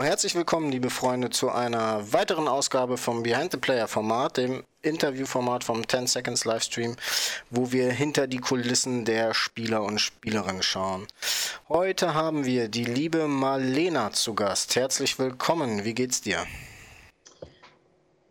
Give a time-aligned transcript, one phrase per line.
[0.00, 5.64] Herzlich willkommen, liebe Freunde, zu einer weiteren Ausgabe vom Behind the Player Format, dem Interviewformat
[5.64, 6.94] vom 10 Seconds Livestream,
[7.50, 11.08] wo wir hinter die Kulissen der Spieler und Spielerinnen schauen.
[11.68, 14.76] Heute haben wir die liebe Marlena zu Gast.
[14.76, 15.84] Herzlich willkommen.
[15.84, 16.46] Wie geht's dir?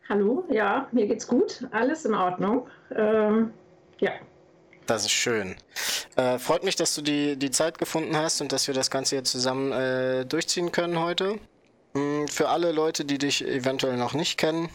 [0.08, 1.68] Hallo, ja, mir geht's gut.
[1.72, 2.66] Alles in Ordnung.
[2.96, 3.52] Ähm,
[4.00, 4.12] ja.
[4.86, 5.58] Das ist schön.
[6.16, 9.18] Äh, freut mich, dass du die, die Zeit gefunden hast und dass wir das Ganze
[9.18, 11.42] jetzt zusammen äh, durchziehen können heute.
[11.98, 14.70] Hm, für alle Leute, die dich eventuell noch nicht kennen,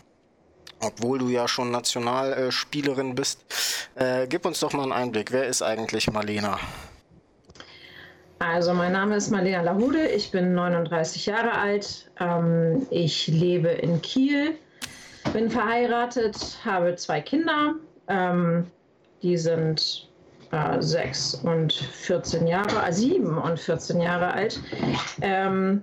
[0.80, 3.38] obwohl du ja schon Nationalspielerin bist,
[3.94, 5.30] äh, gib uns doch mal einen Einblick.
[5.30, 6.58] Wer ist eigentlich Marlena?
[8.40, 14.02] Also mein Name ist Marlena Lahude, ich bin 39 Jahre alt, ähm, ich lebe in
[14.02, 14.56] Kiel,
[15.32, 17.76] bin verheiratet, habe zwei Kinder,
[18.08, 18.66] ähm,
[19.22, 20.08] die sind
[20.50, 24.60] äh, 6 und 14 Jahre, äh, 7 und 14 Jahre alt.
[25.20, 25.82] Ähm,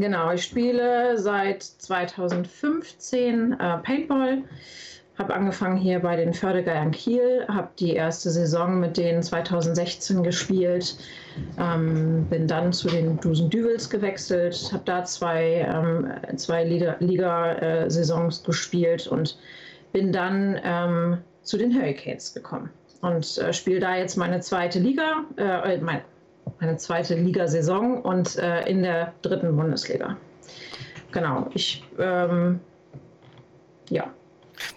[0.00, 4.42] Genau, ich spiele seit 2015 äh, Paintball.
[5.18, 10.96] Habe angefangen hier bei den Fördergeiern Kiel, habe die erste Saison mit denen 2016 gespielt,
[11.58, 18.46] ähm, bin dann zu den Dusen Düvels gewechselt, habe da zwei, ähm, zwei Liga-Saisons äh,
[18.46, 19.38] gespielt und
[19.92, 22.70] bin dann ähm, zu den Hurricanes gekommen
[23.02, 26.00] und äh, spiele da jetzt meine zweite Liga, äh, mein,
[26.58, 30.16] eine zweite Ligasaison und äh, in der dritten Bundesliga.
[31.10, 32.60] Genau, ich, ähm,
[33.90, 34.12] ja.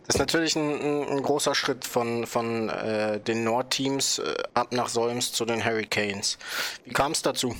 [0.07, 4.89] Das ist natürlich ein, ein großer Schritt von, von äh, den Nordteams äh, ab nach
[4.89, 6.37] Solms zu den Hurricanes.
[6.83, 7.55] Wie kam es dazu?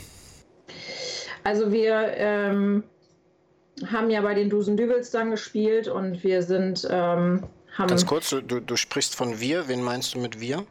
[1.43, 2.83] Also wir ähm,
[3.91, 6.87] haben ja bei den Dusen Dübels dann gespielt und wir sind...
[6.89, 7.43] Ähm,
[7.77, 10.65] haben Ganz kurz, du, du sprichst von wir, wen meinst du mit wir?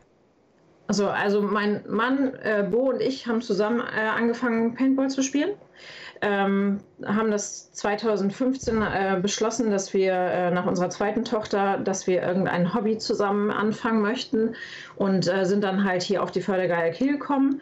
[0.87, 5.55] Also, also mein Mann äh, Bo und ich haben zusammen äh, angefangen, Paintball zu spielen.
[6.21, 12.23] Ähm, haben das 2015 äh, beschlossen, dass wir äh, nach unserer zweiten Tochter, dass wir
[12.23, 14.55] irgendein Hobby zusammen anfangen möchten
[14.97, 17.61] und äh, sind dann halt hier auf die Fördergeier Kiel gekommen.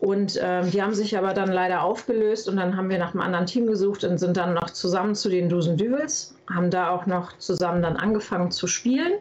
[0.00, 3.22] Und ähm, die haben sich aber dann leider aufgelöst und dann haben wir nach einem
[3.22, 7.06] anderen Team gesucht und sind dann noch zusammen zu den Dusen Düvels, haben da auch
[7.06, 9.14] noch zusammen dann angefangen zu spielen.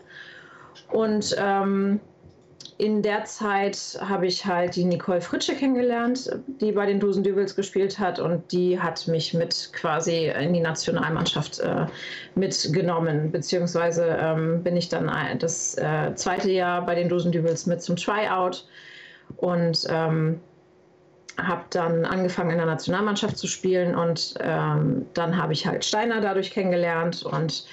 [0.91, 2.01] Und ähm,
[2.77, 6.29] in der Zeit habe ich halt die Nicole Fritsche kennengelernt,
[6.61, 8.19] die bei den Dusen Dübels gespielt hat.
[8.19, 11.85] Und die hat mich mit quasi in die Nationalmannschaft äh,
[12.35, 17.81] mitgenommen, beziehungsweise ähm, bin ich dann das äh, zweite Jahr bei den Dusen Dübels mit
[17.81, 18.65] zum Tryout.
[19.37, 20.39] Und ähm,
[21.41, 23.95] habe dann angefangen in der Nationalmannschaft zu spielen.
[23.95, 27.23] Und ähm, dann habe ich halt Steiner dadurch kennengelernt.
[27.23, 27.65] Und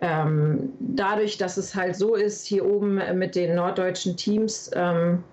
[0.00, 5.24] ähm, dadurch, dass es halt so ist, hier oben mit den norddeutschen Teams, ähm,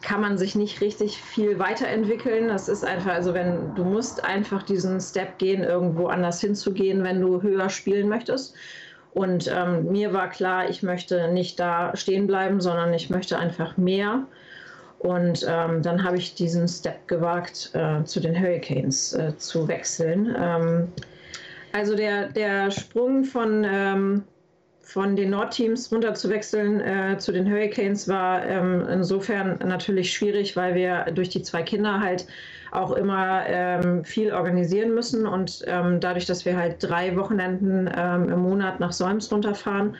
[0.00, 2.48] kann man sich nicht richtig viel weiterentwickeln.
[2.48, 7.20] Das ist einfach, also wenn du musst einfach diesen Step gehen, irgendwo anders hinzugehen, wenn
[7.20, 8.54] du höher spielen möchtest.
[9.12, 13.76] Und ähm, mir war klar, ich möchte nicht da stehen bleiben, sondern ich möchte einfach
[13.76, 14.24] mehr.
[14.98, 20.36] Und ähm, dann habe ich diesen Step gewagt, äh, zu den Hurricanes äh, zu wechseln.
[20.38, 20.88] Ähm,
[21.72, 24.24] also der, der Sprung von, ähm,
[24.80, 30.56] von den Nordteams runter zu wechseln äh, zu den Hurricanes war ähm, insofern natürlich schwierig,
[30.56, 32.26] weil wir durch die zwei Kinder halt
[32.70, 35.26] auch immer ähm, viel organisieren müssen.
[35.26, 39.96] Und ähm, dadurch, dass wir halt drei Wochenenden ähm, im Monat nach Solms runterfahren,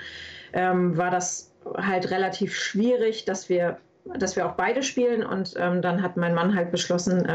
[0.52, 3.78] ähm, war das halt relativ schwierig, dass wir,
[4.18, 5.24] dass wir auch beide spielen.
[5.24, 7.26] Und dann hat mein Mann halt beschlossen,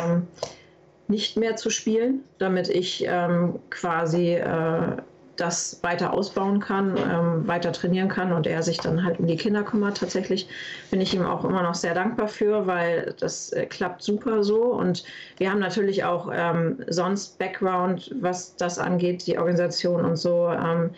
[1.08, 4.98] nicht mehr zu spielen, damit ich ähm, quasi äh,
[5.36, 9.36] das weiter ausbauen kann, ähm, weiter trainieren kann und er sich dann halt um die
[9.36, 9.98] Kinder kümmert.
[9.98, 10.48] Tatsächlich
[10.92, 14.62] bin ich ihm auch immer noch sehr dankbar für, weil das äh, klappt super so.
[14.62, 15.04] Und
[15.38, 20.50] wir haben natürlich auch ähm, sonst Background, was das angeht, die Organisation und so.
[20.50, 20.92] Ähm,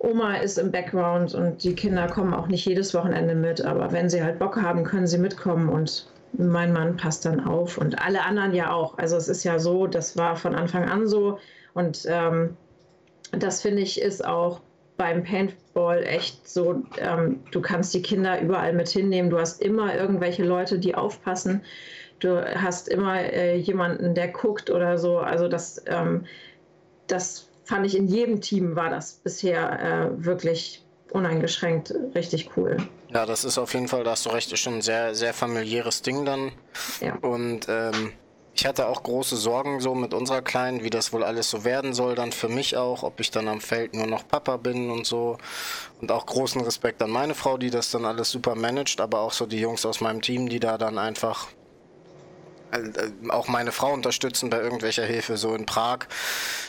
[0.00, 4.08] Oma ist im Background und die Kinder kommen auch nicht jedes Wochenende mit, aber wenn
[4.08, 8.24] sie halt Bock haben, können sie mitkommen und mein Mann passt dann auf und alle
[8.24, 8.98] anderen ja auch.
[8.98, 11.38] Also es ist ja so, das war von Anfang an so
[11.74, 12.56] und ähm,
[13.32, 14.60] das finde ich ist auch
[14.96, 19.94] beim Paintball echt so, ähm, du kannst die Kinder überall mit hinnehmen, du hast immer
[19.94, 21.62] irgendwelche Leute, die aufpassen,
[22.18, 25.18] du hast immer äh, jemanden, der guckt oder so.
[25.18, 26.26] Also das, ähm,
[27.06, 32.76] das fand ich in jedem Team war das bisher äh, wirklich uneingeschränkt richtig cool.
[33.12, 35.32] Ja, das ist auf jeden Fall, da hast du recht, ist schon ein sehr, sehr
[35.32, 36.52] familiäres Ding dann.
[37.00, 37.14] Ja.
[37.16, 38.12] Und ähm,
[38.54, 41.94] ich hatte auch große Sorgen so mit unserer Kleinen, wie das wohl alles so werden
[41.94, 45.06] soll, dann für mich auch, ob ich dann am Feld nur noch Papa bin und
[45.06, 45.38] so.
[46.00, 49.32] Und auch großen Respekt an meine Frau, die das dann alles super managt, aber auch
[49.32, 51.46] so die Jungs aus meinem Team, die da dann einfach
[53.28, 55.36] auch meine Frau unterstützen bei irgendwelcher Hilfe.
[55.36, 56.00] So in Prag,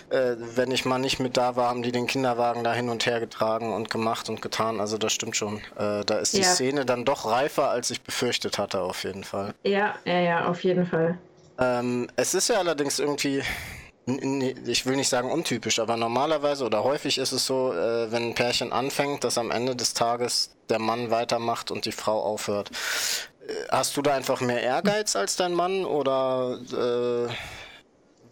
[0.10, 3.06] äh, wenn ich mal nicht mit da war, haben die den Kinderwagen da hin und
[3.06, 4.80] her getragen und gemacht und getan.
[4.80, 5.58] Also das stimmt schon.
[5.78, 6.44] Äh, da ist die ja.
[6.46, 9.54] Szene dann doch reifer, als ich befürchtet hatte, auf jeden Fall.
[9.64, 11.18] Ja, ja, ja, auf jeden Fall.
[11.58, 13.44] Ähm, es ist ja allerdings irgendwie
[14.66, 18.36] ich will nicht sagen untypisch, aber normalerweise oder häufig ist es so, äh, wenn ein
[18.36, 22.72] Pärchen anfängt, dass am Ende des Tages der Mann weitermacht und die Frau aufhört.
[23.70, 27.34] Hast du da einfach mehr Ehrgeiz als dein Mann oder äh,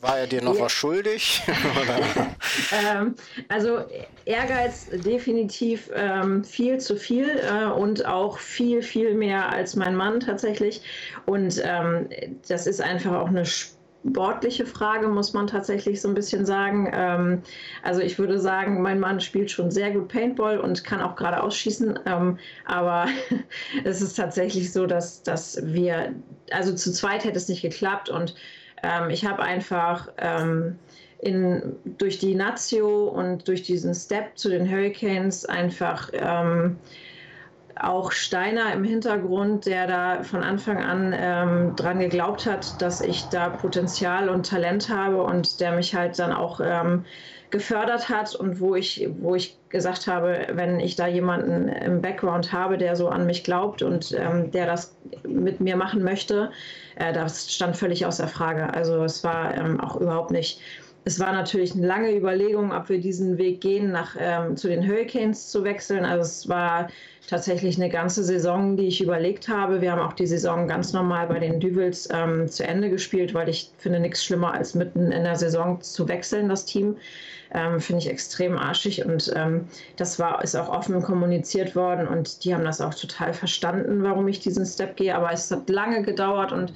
[0.01, 0.61] war er dir noch ja.
[0.61, 1.41] was schuldig?
[2.71, 3.15] ähm,
[3.49, 3.79] also
[4.25, 10.19] Ehrgeiz definitiv ähm, viel zu viel äh, und auch viel, viel mehr als mein Mann
[10.19, 10.81] tatsächlich.
[11.25, 12.09] Und ähm,
[12.47, 13.45] das ist einfach auch eine
[14.05, 16.91] sportliche Frage, muss man tatsächlich so ein bisschen sagen.
[16.93, 17.41] Ähm,
[17.83, 21.41] also ich würde sagen, mein Mann spielt schon sehr gut Paintball und kann auch gerade
[21.41, 21.99] ausschießen.
[22.05, 23.07] Ähm, aber
[23.83, 26.13] es ist tatsächlich so, dass, dass wir,
[26.51, 28.35] also zu zweit hätte es nicht geklappt und
[28.83, 30.77] ähm, ich habe einfach ähm,
[31.19, 36.77] in, durch die Nazio und durch diesen Step zu den Hurricanes einfach ähm,
[37.79, 43.29] auch Steiner im Hintergrund, der da von Anfang an ähm, dran geglaubt hat, dass ich
[43.29, 47.05] da Potenzial und Talent habe und der mich halt dann auch ähm,
[47.49, 52.51] gefördert hat und wo ich, wo ich gesagt habe, wenn ich da jemanden im Background
[52.51, 54.95] habe, der so an mich glaubt und ähm, der das
[55.25, 56.51] mit mir machen möchte,
[56.95, 58.73] äh, das stand völlig außer Frage.
[58.73, 60.59] Also es war ähm, auch überhaupt nicht
[61.07, 64.85] es war natürlich eine lange Überlegung, ob wir diesen Weg gehen, nach, ähm, zu den
[64.85, 66.03] Hurricanes zu wechseln.
[66.03, 66.89] Also es war
[67.29, 69.79] tatsächlich eine ganze Saison, die ich überlegt habe.
[69.79, 73.47] Wir haben auch die Saison ganz normal bei den Düvels ähm, zu Ende gespielt, weil
[73.47, 76.97] ich finde nichts schlimmer, als mitten in der Saison zu wechseln, das Team.
[77.53, 82.43] Ähm, finde ich extrem arschig und ähm, das war, ist auch offen kommuniziert worden und
[82.43, 85.15] die haben das auch total verstanden, warum ich diesen Step gehe.
[85.15, 86.73] Aber es hat lange gedauert und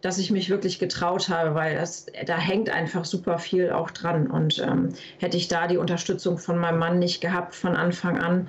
[0.00, 4.28] dass ich mich wirklich getraut habe, weil das, da hängt einfach super viel auch dran.
[4.28, 8.48] Und ähm, hätte ich da die Unterstützung von meinem Mann nicht gehabt von Anfang an,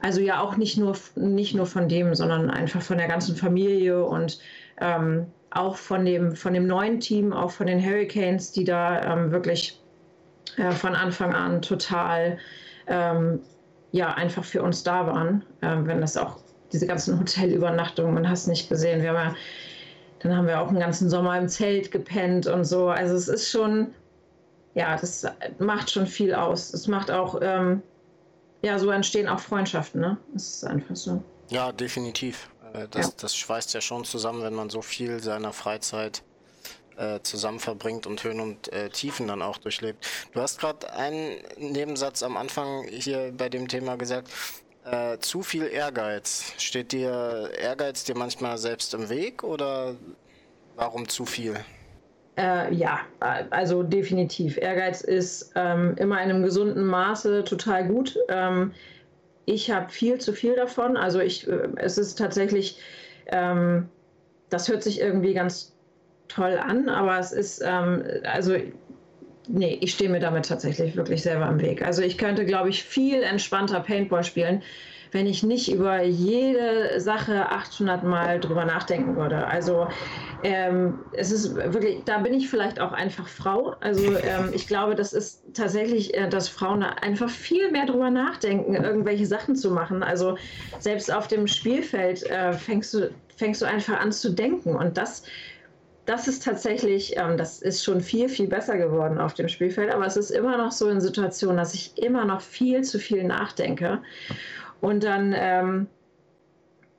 [0.00, 4.04] also ja auch nicht nur, nicht nur von dem, sondern einfach von der ganzen Familie
[4.04, 4.38] und
[4.80, 9.30] ähm, auch von dem, von dem neuen Team, auch von den Hurricanes, die da ähm,
[9.30, 9.80] wirklich
[10.58, 12.38] äh, von Anfang an total
[12.86, 13.40] ähm,
[13.92, 15.42] ja, einfach für uns da waren.
[15.62, 16.38] Äh, wenn das auch
[16.72, 19.00] diese ganzen Hotelübernachtungen, man hast nicht gesehen.
[19.00, 19.36] Wir haben ja
[20.24, 22.88] dann haben wir auch einen ganzen Sommer im Zelt gepennt und so.
[22.88, 23.94] Also es ist schon,
[24.74, 25.26] ja, das
[25.58, 26.72] macht schon viel aus.
[26.72, 27.82] Es macht auch, ähm,
[28.62, 30.16] ja, so entstehen auch Freundschaften, ne?
[30.34, 31.22] Es ist einfach so.
[31.50, 32.48] Ja, definitiv.
[32.72, 33.12] Äh, das, ja.
[33.18, 36.22] das schweißt ja schon zusammen, wenn man so viel seiner Freizeit
[36.96, 40.06] äh, zusammen verbringt und Höhen und äh, Tiefen dann auch durchlebt.
[40.32, 44.30] Du hast gerade einen Nebensatz am Anfang hier bei dem Thema gesagt,
[44.84, 46.52] äh, zu viel Ehrgeiz.
[46.58, 49.96] Steht dir Ehrgeiz dir manchmal selbst im Weg oder
[50.76, 51.56] warum zu viel?
[52.36, 53.00] Äh, ja,
[53.50, 54.56] also definitiv.
[54.56, 58.18] Ehrgeiz ist ähm, immer in einem gesunden Maße total gut.
[58.28, 58.72] Ähm,
[59.46, 60.96] ich habe viel zu viel davon.
[60.96, 62.78] Also ich, äh, es ist tatsächlich,
[63.26, 63.88] ähm,
[64.50, 65.74] das hört sich irgendwie ganz
[66.28, 68.56] toll an, aber es ist, ähm, also
[69.48, 71.84] nee, ich stehe mir damit tatsächlich wirklich selber im Weg.
[71.84, 74.62] Also ich könnte, glaube ich, viel entspannter Paintball spielen,
[75.12, 79.46] wenn ich nicht über jede Sache 800 Mal drüber nachdenken würde.
[79.46, 79.86] Also
[80.42, 83.76] ähm, es ist wirklich, da bin ich vielleicht auch einfach Frau.
[83.80, 88.74] Also ähm, ich glaube, das ist tatsächlich, äh, dass Frauen einfach viel mehr drüber nachdenken,
[88.74, 90.02] irgendwelche Sachen zu machen.
[90.02, 90.36] Also
[90.80, 95.24] selbst auf dem Spielfeld äh, fängst du fängst du einfach an zu denken und das
[96.06, 100.06] das ist tatsächlich, ähm, das ist schon viel, viel besser geworden auf dem Spielfeld, aber
[100.06, 104.00] es ist immer noch so in Situationen, dass ich immer noch viel zu viel nachdenke.
[104.80, 105.86] Und dann, ähm,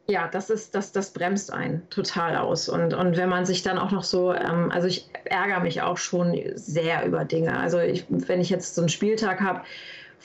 [0.08, 2.68] ja, das ist, das, das bremst einen total aus.
[2.68, 5.98] Und, und wenn man sich dann auch noch so, ähm, also ich ärgere mich auch
[5.98, 7.58] schon sehr über Dinge.
[7.58, 9.62] Also ich, wenn ich jetzt so einen Spieltag habe,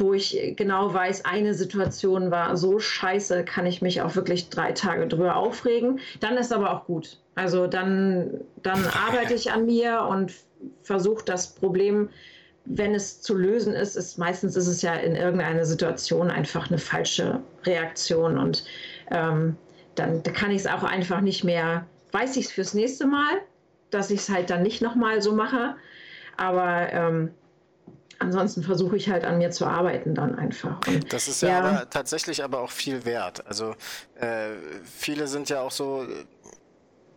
[0.00, 4.73] wo ich genau weiß, eine Situation war so scheiße, kann ich mich auch wirklich drei
[4.73, 6.00] Tage drüber aufregen.
[6.21, 7.19] Dann ist aber auch gut.
[7.35, 10.33] Also dann, dann arbeite ich an mir und
[10.83, 12.09] versuche das Problem,
[12.64, 16.78] wenn es zu lösen ist, ist meistens ist es ja in irgendeiner Situation einfach eine
[16.78, 18.64] falsche Reaktion und
[19.11, 19.57] ähm,
[19.95, 23.40] dann da kann ich es auch einfach nicht mehr, weiß ich es fürs nächste Mal,
[23.90, 25.75] dass ich es halt dann nicht nochmal so mache.
[26.37, 27.30] Aber ähm,
[28.20, 30.78] ansonsten versuche ich halt an mir zu arbeiten dann einfach.
[30.86, 33.44] Und, das ist ja, ja aber tatsächlich aber auch viel wert.
[33.46, 33.74] Also
[34.14, 34.50] äh,
[34.84, 36.06] viele sind ja auch so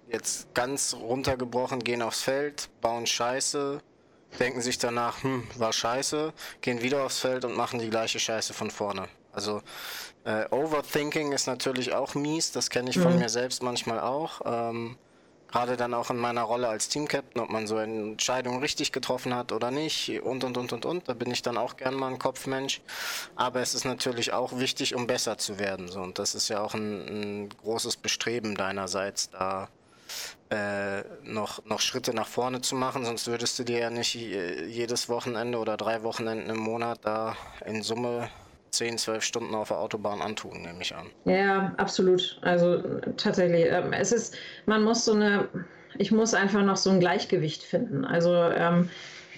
[0.10, 3.79] jetzt ganz runtergebrochen, gehen aufs Feld, bauen Scheiße,
[4.39, 8.53] denken sich danach, hm, war Scheiße, gehen wieder aufs Feld und machen die gleiche Scheiße
[8.53, 9.07] von vorne.
[9.31, 9.62] Also
[10.24, 13.19] äh, Overthinking ist natürlich auch mies, das kenne ich von mhm.
[13.19, 14.41] mir selbst manchmal auch.
[14.45, 14.98] Ähm,
[15.53, 19.36] Gerade dann auch in meiner Rolle als Teamcaptain, ob man so eine Entscheidung richtig getroffen
[19.36, 21.07] hat oder nicht und und und und und.
[21.07, 22.81] Da bin ich dann auch gern mal ein Kopfmensch.
[23.36, 25.89] Aber es ist natürlich auch wichtig, um besser zu werden.
[25.89, 26.01] So.
[26.01, 29.69] Und das ist ja auch ein, ein großes Bestreben deinerseits, da
[30.50, 35.07] äh, noch, noch Schritte nach vorne zu machen, sonst würdest du dir ja nicht jedes
[35.07, 38.29] Wochenende oder drei Wochenenden im Monat da in Summe
[38.74, 41.08] 10, 12 Stunden auf der Autobahn antun, nehme ich an.
[41.25, 42.39] Ja, absolut.
[42.42, 42.82] Also
[43.18, 45.48] tatsächlich, ähm, es ist, man muss so eine,
[45.98, 48.03] ich muss einfach noch so ein Gleichgewicht finden.
[48.03, 48.89] Also ähm,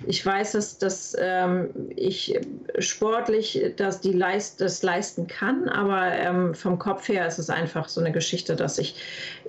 [0.06, 2.40] ich weiß, dass, dass ähm, ich
[2.80, 7.88] sportlich dass die Leist, das leisten kann, aber ähm, vom Kopf her ist es einfach
[7.88, 8.96] so eine Geschichte, dass ich,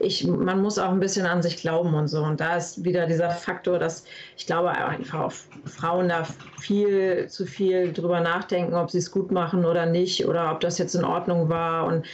[0.00, 2.22] ich, man muss auch ein bisschen an sich glauben und so.
[2.22, 4.04] Und da ist wieder dieser Faktor, dass
[4.36, 6.26] ich glaube einfach auf Frauen da
[6.60, 10.78] viel zu viel drüber nachdenken, ob sie es gut machen oder nicht oder ob das
[10.78, 11.86] jetzt in Ordnung war.
[11.86, 12.06] Und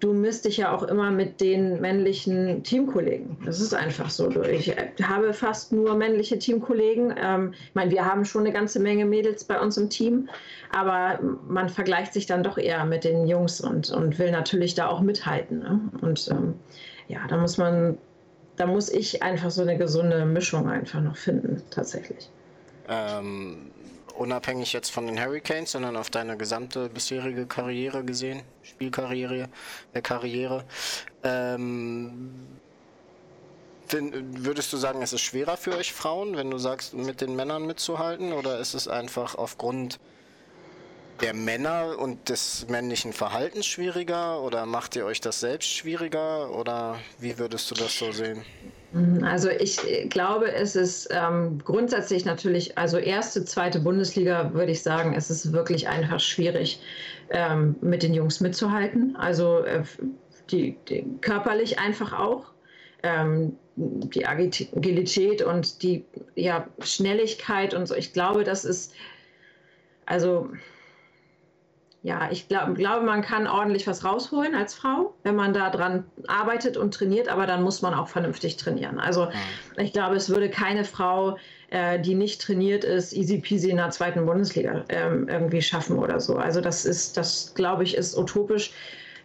[0.00, 3.36] du misst dich ja auch immer mit den männlichen Teamkollegen.
[3.44, 4.30] Das ist einfach so.
[4.42, 7.14] Ich habe fast nur männliche Teamkollegen.
[7.20, 10.28] Ähm, ich meine, wir haben schon eine ganze Menge Mädels bei uns im Team,
[10.72, 14.88] aber man vergleicht sich dann doch eher mit den Jungs und, und will natürlich da
[14.88, 15.58] auch mithalten.
[15.60, 15.80] Ne?
[16.00, 16.54] Und ähm,
[17.08, 17.98] ja, da muss man,
[18.56, 22.30] da muss ich einfach so eine gesunde Mischung einfach noch finden, tatsächlich.
[22.88, 23.70] Ähm,
[24.18, 29.48] unabhängig jetzt von den Hurricanes, sondern auf deine gesamte bisherige Karriere gesehen, Spielkarriere,
[29.92, 30.64] äh, Karriere.
[31.22, 32.30] Ähm,
[33.90, 37.66] würdest du sagen, es ist schwerer für euch Frauen, wenn du sagst, mit den Männern
[37.66, 39.98] mitzuhalten, oder ist es einfach aufgrund
[41.20, 46.98] der Männer und des männlichen Verhaltens schwieriger, oder macht ihr euch das selbst schwieriger, oder
[47.18, 48.42] wie würdest du das so sehen?
[49.22, 55.14] Also ich glaube, es ist ähm, grundsätzlich natürlich, also erste, zweite Bundesliga würde ich sagen,
[55.14, 56.80] es ist wirklich einfach schwierig,
[57.30, 59.14] ähm, mit den Jungs mitzuhalten.
[59.16, 59.82] Also äh,
[60.50, 62.46] die, die, körperlich einfach auch.
[63.02, 67.94] Ähm, die Agilität und die ja, Schnelligkeit und so.
[67.94, 68.92] Ich glaube, das ist,
[70.04, 70.48] also
[72.08, 76.04] ja, ich glaub, glaube, man kann ordentlich was rausholen als Frau, wenn man da dran
[76.26, 78.98] arbeitet und trainiert, aber dann muss man auch vernünftig trainieren.
[78.98, 79.28] Also
[79.76, 81.36] ich glaube, es würde keine Frau,
[81.68, 86.18] äh, die nicht trainiert ist, easy peasy in der zweiten Bundesliga ähm, irgendwie schaffen oder
[86.18, 86.36] so.
[86.36, 88.72] Also das ist, das glaube ich, ist utopisch.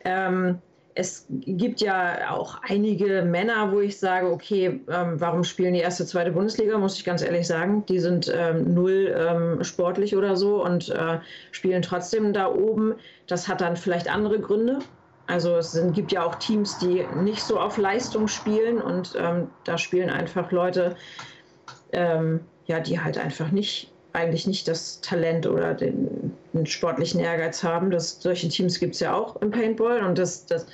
[0.04, 0.60] Ähm,
[0.96, 6.06] es gibt ja auch einige Männer, wo ich sage, okay, ähm, warum spielen die erste,
[6.06, 7.86] zweite Bundesliga, muss ich ganz ehrlich sagen.
[7.88, 11.20] Die sind ähm, null ähm, sportlich oder so und äh,
[11.52, 12.96] spielen trotzdem da oben.
[13.28, 14.80] Das hat dann vielleicht andere Gründe.
[15.26, 19.48] Also es sind, gibt ja auch Teams, die nicht so auf Leistung spielen und ähm,
[19.64, 20.96] da spielen einfach Leute,
[21.92, 27.63] ähm, ja, die halt einfach nicht eigentlich nicht das Talent oder den, den sportlichen Ehrgeiz
[27.63, 27.91] haben.
[27.91, 30.67] Das, solche Teams gibt es ja auch im Paintball und das, das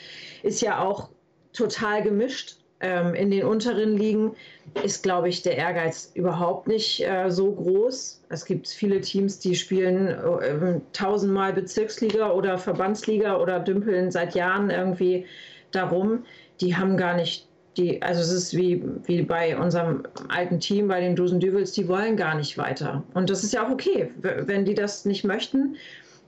[0.43, 1.09] ist ja auch
[1.53, 2.57] total gemischt.
[2.81, 4.35] Ähm, in den unteren Ligen
[4.83, 8.21] ist, glaube ich, der Ehrgeiz überhaupt nicht äh, so groß.
[8.29, 14.69] Es gibt viele Teams, die spielen äh, tausendmal Bezirksliga oder Verbandsliga oder dümpeln seit Jahren
[14.69, 15.25] irgendwie
[15.71, 16.23] darum.
[16.61, 20.99] Die haben gar nicht die, also es ist wie, wie bei unserem alten Team, bei
[20.99, 23.03] den Dosen Düvels, die wollen gar nicht weiter.
[23.13, 24.11] Und das ist ja auch okay.
[24.21, 25.75] Wenn die das nicht möchten,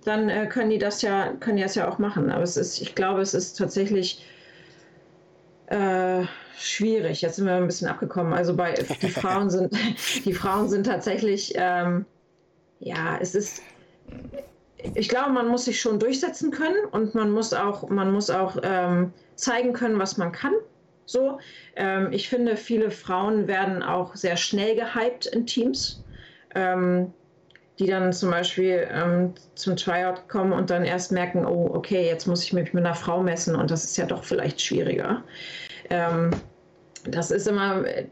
[0.06, 2.32] dann äh, können die das ja, können die das ja auch machen.
[2.32, 4.26] Aber es ist, ich glaube, es ist tatsächlich
[5.68, 6.24] äh,
[6.58, 7.22] schwierig.
[7.22, 8.34] Jetzt sind wir ein bisschen abgekommen.
[8.34, 9.74] Also bei die Frauen sind,
[10.26, 12.06] die Frauen sind tatsächlich, ähm,
[12.80, 13.62] ja, es ist.
[14.96, 18.58] Ich glaube, man muss sich schon durchsetzen können und man muss auch, man muss auch
[18.64, 20.54] ähm, zeigen können, was man kann.
[21.12, 21.39] So,
[21.75, 26.01] ähm, ich finde, viele Frauen werden auch sehr schnell gehypt in Teams,
[26.56, 27.13] ähm,
[27.80, 32.27] die dann zum Beispiel ähm, zum Tryout kommen und dann erst merken, oh, okay, jetzt
[32.27, 35.22] muss ich mich mit einer Frau messen und das ist ja doch vielleicht schwieriger.
[35.89, 36.32] Ähm,
[37.03, 38.06] das ist immer äh,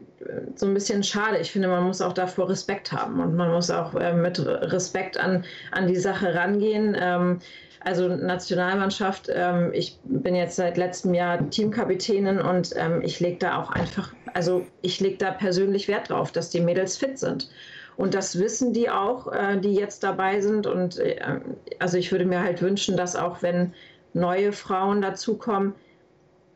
[0.56, 1.38] so ein bisschen schade.
[1.38, 5.16] Ich finde, man muss auch davor Respekt haben und man muss auch äh, mit Respekt
[5.16, 6.94] an, an die Sache rangehen.
[7.00, 7.38] Ähm,
[7.80, 13.60] also Nationalmannschaft, ähm, ich bin jetzt seit letztem Jahr Teamkapitänin und ähm, ich lege da
[13.60, 17.50] auch einfach, also ich lege da persönlich Wert drauf, dass die Mädels fit sind.
[17.96, 20.66] Und das wissen die auch, äh, die jetzt dabei sind.
[20.66, 21.40] Und äh,
[21.78, 23.74] also ich würde mir halt wünschen, dass auch wenn
[24.14, 25.74] neue Frauen dazukommen,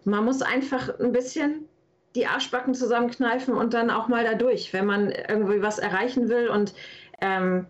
[0.05, 1.67] man muss einfach ein bisschen
[2.15, 6.49] die Arschbacken zusammenkneifen und dann auch mal da durch, wenn man irgendwie was erreichen will.
[6.49, 6.75] Und
[7.21, 7.67] ähm,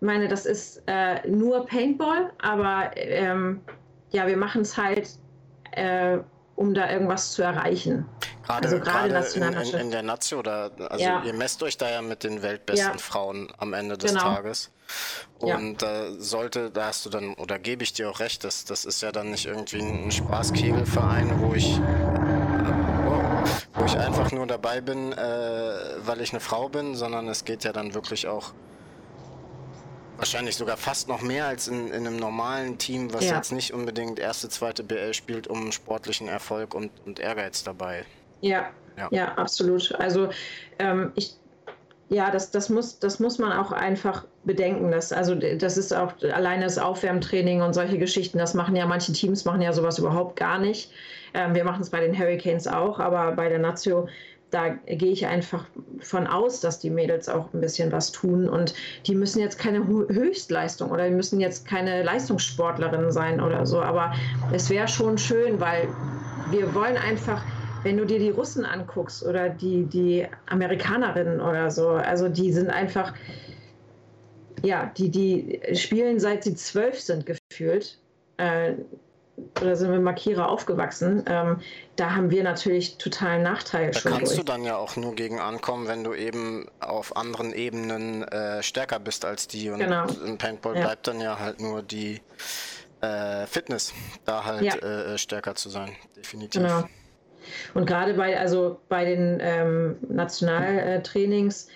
[0.00, 3.60] meine, das ist äh, nur Paintball, aber ähm,
[4.10, 5.10] ja, wir machen es halt,
[5.72, 6.18] äh,
[6.56, 8.06] um da irgendwas zu erreichen.
[8.44, 11.22] Gerade, also gerade in, in, in, der Nation oder also ja.
[11.24, 12.98] ihr messt euch da ja mit den weltbesten ja.
[12.98, 14.24] Frauen am Ende des genau.
[14.24, 14.70] Tages.
[15.38, 16.06] Und ja.
[16.06, 19.02] äh, sollte, da hast du dann, oder gebe ich dir auch recht, das, das ist
[19.02, 21.80] ja dann nicht irgendwie ein Spaßkegelverein, wo ich, äh,
[23.74, 25.16] wo ich einfach nur dabei bin, äh,
[26.04, 28.52] weil ich eine Frau bin, sondern es geht ja dann wirklich auch
[30.18, 33.36] wahrscheinlich sogar fast noch mehr als in, in einem normalen Team, was ja.
[33.36, 38.04] jetzt nicht unbedingt erste, zweite BL spielt, um sportlichen Erfolg und, und Ehrgeiz dabei.
[38.40, 39.94] Ja, ja, ja absolut.
[39.94, 40.28] Also
[40.78, 41.38] ähm, ich
[42.10, 44.90] ja, das, das, muss, das muss man auch einfach bedenken.
[44.90, 49.12] Dass, also das ist auch alleine das Aufwärmtraining und solche Geschichten, das machen ja manche
[49.12, 50.90] Teams, machen ja sowas überhaupt gar nicht.
[51.34, 54.08] Ähm, wir machen es bei den Hurricanes auch, aber bei der Nazio,
[54.50, 55.66] da gehe ich einfach
[56.00, 58.74] von aus, dass die Mädels auch ein bisschen was tun und
[59.06, 64.12] die müssen jetzt keine Höchstleistung oder die müssen jetzt keine Leistungssportlerinnen sein oder so, aber
[64.52, 65.88] es wäre schon schön, weil
[66.50, 67.42] wir wollen einfach
[67.82, 72.70] wenn du dir die Russen anguckst oder die, die Amerikanerinnen oder so, also die sind
[72.70, 73.14] einfach,
[74.62, 77.98] ja, die, die spielen seit sie zwölf sind gefühlt.
[78.38, 78.74] Äh,
[79.60, 81.60] oder sind mit Markierer aufgewachsen, ähm,
[81.96, 84.12] da haben wir natürlich totalen Nachteil da schon.
[84.12, 84.38] Kannst durch.
[84.38, 88.98] du dann ja auch nur gegen ankommen, wenn du eben auf anderen Ebenen äh, stärker
[88.98, 89.70] bist als die.
[89.70, 90.06] Und genau.
[90.24, 90.82] im Paintball ja.
[90.82, 92.20] bleibt dann ja halt nur die
[93.00, 93.92] äh, Fitness,
[94.24, 94.74] da halt ja.
[94.76, 96.62] Äh, stärker zu sein, definitiv.
[96.62, 96.84] Genau.
[97.74, 101.68] Und gerade bei, also bei den ähm, Nationaltrainings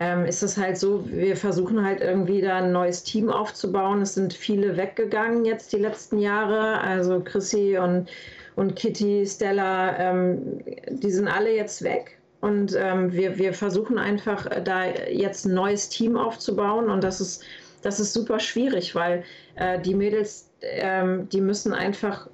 [0.00, 4.02] ähm, ist es halt so, wir versuchen halt irgendwie da ein neues Team aufzubauen.
[4.02, 6.80] Es sind viele weggegangen jetzt die letzten Jahre.
[6.80, 8.08] Also Chrissy und,
[8.54, 12.18] und Kitty, Stella, ähm, die sind alle jetzt weg.
[12.40, 16.88] Und ähm, wir, wir versuchen einfach äh, da jetzt ein neues Team aufzubauen.
[16.88, 17.42] Und das ist,
[17.82, 19.24] das ist super schwierig, weil
[19.56, 22.28] äh, die Mädels, ähm, die müssen einfach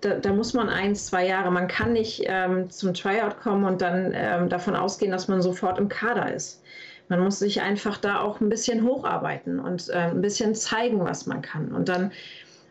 [0.00, 3.80] da, da, muss man eins, zwei Jahre, man kann nicht ähm, zum Tryout kommen und
[3.80, 6.62] dann ähm, davon ausgehen, dass man sofort im Kader ist.
[7.08, 11.26] Man muss sich einfach da auch ein bisschen hocharbeiten und äh, ein bisschen zeigen, was
[11.26, 11.72] man kann.
[11.72, 12.12] Und dann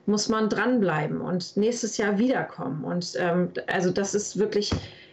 [0.06, 2.84] muss man dranbleiben und nächstes Jahr wiederkommen.
[2.84, 4.72] Und ähm, also das ist wirklich,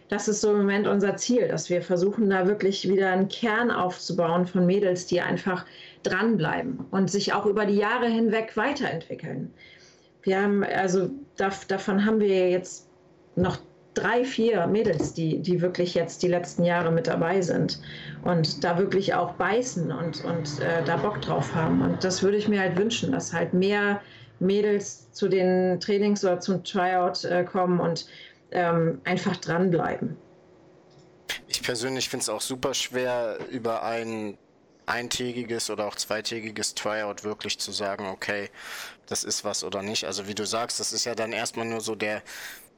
[0.09, 3.71] das ist so im Moment unser Ziel, dass wir versuchen, da wirklich wieder einen Kern
[3.71, 5.65] aufzubauen von Mädels, die einfach
[6.03, 9.53] dranbleiben und sich auch über die Jahre hinweg weiterentwickeln.
[10.23, 12.89] Wir haben, also davon haben wir jetzt
[13.35, 13.57] noch
[13.93, 17.81] drei, vier Mädels, die, die wirklich jetzt die letzten Jahre mit dabei sind
[18.23, 21.81] und da wirklich auch beißen und, und äh, da Bock drauf haben.
[21.81, 24.01] Und das würde ich mir halt wünschen, dass halt mehr
[24.39, 28.05] Mädels zu den Trainings oder zum Tryout äh, kommen und
[28.51, 30.15] ähm, einfach dranbleiben.
[31.47, 34.37] Ich persönlich finde es auch super schwer, über ein
[34.85, 38.49] eintägiges oder auch zweitägiges Tryout wirklich zu sagen, okay,
[39.05, 40.05] das ist was oder nicht.
[40.05, 42.23] Also wie du sagst, das ist ja dann erstmal nur so der,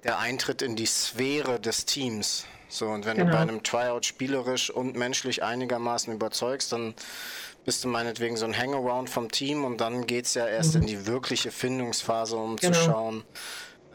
[0.04, 2.46] der Eintritt in die Sphäre des Teams.
[2.70, 3.32] So, und wenn genau.
[3.32, 6.94] du bei einem Tryout spielerisch und menschlich einigermaßen überzeugst, dann
[7.66, 10.82] bist du meinetwegen so ein Hangaround vom Team und dann geht es ja erst mhm.
[10.82, 12.78] in die wirkliche Findungsphase, um genau.
[12.78, 13.24] zu schauen,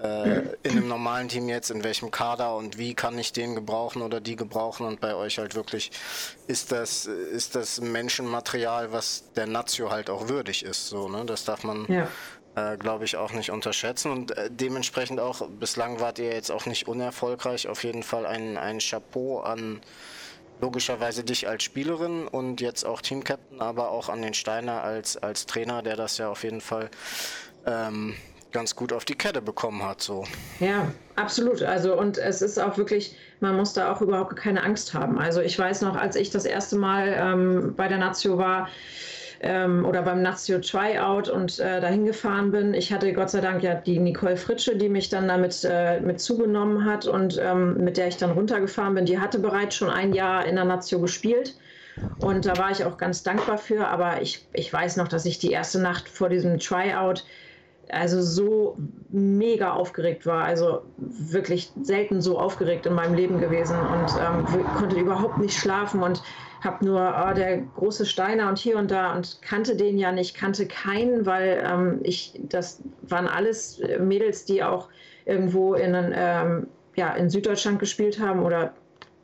[0.02, 4.02] äh, in einem normalen Team jetzt, in welchem Kader und wie kann ich den gebrauchen
[4.02, 5.90] oder die gebrauchen und bei euch halt wirklich,
[6.46, 11.24] ist das, ist das Menschenmaterial, was der Nazio halt auch würdig ist, so, ne?
[11.24, 12.08] Das darf man, ja.
[12.56, 16.66] Äh, glaube ich, auch nicht unterschätzen und äh, dementsprechend auch, bislang wart ihr jetzt auch
[16.66, 19.80] nicht unerfolgreich, auf jeden Fall ein, ein Chapeau an
[20.60, 25.44] logischerweise dich als Spielerin und jetzt auch Teamcaptain, aber auch an den Steiner als, als
[25.44, 26.88] Trainer, der das ja auf jeden Fall
[27.66, 28.14] ähm,
[28.52, 30.00] ganz gut auf die Kette bekommen hat.
[30.00, 30.24] So.
[30.60, 31.62] Ja, absolut.
[31.62, 35.18] Also und es ist auch wirklich, man muss da auch überhaupt keine Angst haben.
[35.18, 38.68] Also ich weiß noch, als ich das erste Mal ähm, bei der Nazio war,
[39.46, 42.74] ähm, oder beim Nazio Tryout und äh, dahin gefahren bin.
[42.74, 46.20] Ich hatte Gott sei Dank ja die Nicole Fritsche, die mich dann damit äh, mit
[46.20, 49.06] zugenommen hat und ähm, mit der ich dann runtergefahren bin.
[49.06, 51.54] Die hatte bereits schon ein Jahr in der Nazio gespielt.
[52.18, 53.87] Und da war ich auch ganz dankbar für.
[53.88, 57.24] Aber ich, ich weiß noch, dass ich die erste Nacht vor diesem Tryout
[57.88, 58.76] also so
[59.11, 60.44] mega aufgeregt war.
[60.44, 66.02] Also wirklich selten so aufgeregt in meinem Leben gewesen und ähm, konnte überhaupt nicht schlafen
[66.02, 66.22] und
[66.66, 70.37] habe nur oh, der große Steiner und hier und da und kannte den ja nicht,
[70.37, 74.88] kannte keinen, weil ähm, ich, das waren alles Mädels, die auch
[75.24, 78.74] irgendwo in, ähm, ja, in Süddeutschland gespielt haben oder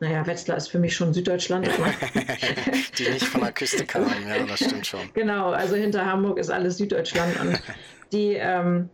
[0.01, 1.69] naja, Wetzlar ist für mich schon Süddeutschland.
[2.99, 5.01] die nicht von der Küste kamen, ja, das stimmt schon.
[5.15, 7.61] Genau, also hinter Hamburg ist alles Süddeutschland und
[8.13, 8.89] die, ähm,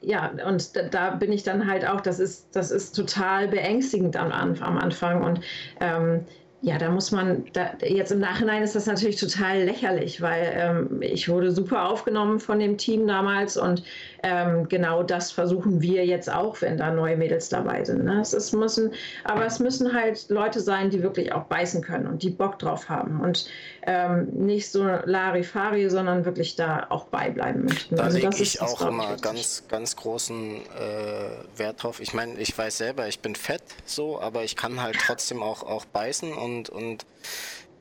[0.00, 4.16] ja, und da, da, bin ich dann halt auch, das ist, das ist total beängstigend
[4.16, 5.40] am, am Anfang und
[5.80, 6.24] ähm,
[6.62, 11.02] ja, da muss man, da, jetzt im Nachhinein ist das natürlich total lächerlich, weil ähm,
[11.02, 13.82] ich wurde super aufgenommen von dem Team damals und
[14.22, 18.04] ähm, genau das versuchen wir jetzt auch, wenn da neue Mädels dabei sind.
[18.04, 18.20] Ne?
[18.20, 18.92] Es ist, müssen,
[19.24, 22.88] aber es müssen halt Leute sein, die wirklich auch beißen können und die Bock drauf
[22.88, 23.20] haben.
[23.20, 23.46] Und
[23.84, 27.96] ähm, nicht so Larifari, sondern wirklich da auch beibleiben möchten.
[27.96, 32.00] Da also lege ich auch immer ganz, ganz großen äh, Wert drauf.
[32.00, 35.64] Ich meine, ich weiß selber, ich bin fett so, aber ich kann halt trotzdem auch,
[35.64, 37.04] auch beißen und, und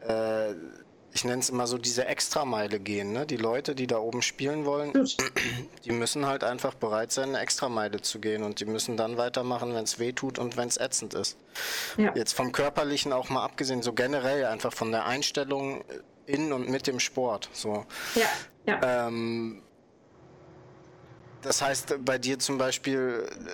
[0.08, 0.54] äh,
[1.14, 3.12] ich nenne es immer so diese Extrameile gehen.
[3.12, 3.26] Ne?
[3.26, 4.94] Die Leute, die da oben spielen wollen,
[5.86, 9.74] die müssen halt einfach bereit sein, eine Extrameile zu gehen und die müssen dann weitermachen,
[9.74, 11.38] wenn es weh tut und wenn es ätzend ist.
[11.98, 12.14] Ja.
[12.16, 15.84] Jetzt vom Körperlichen auch mal abgesehen, so generell einfach von der Einstellung
[16.26, 17.50] in und mit dem Sport.
[17.54, 17.86] So.
[18.16, 18.28] Ja,
[18.66, 19.08] ja.
[19.08, 19.62] Ähm,
[21.42, 23.50] das heißt, bei dir zum Beispiel äh,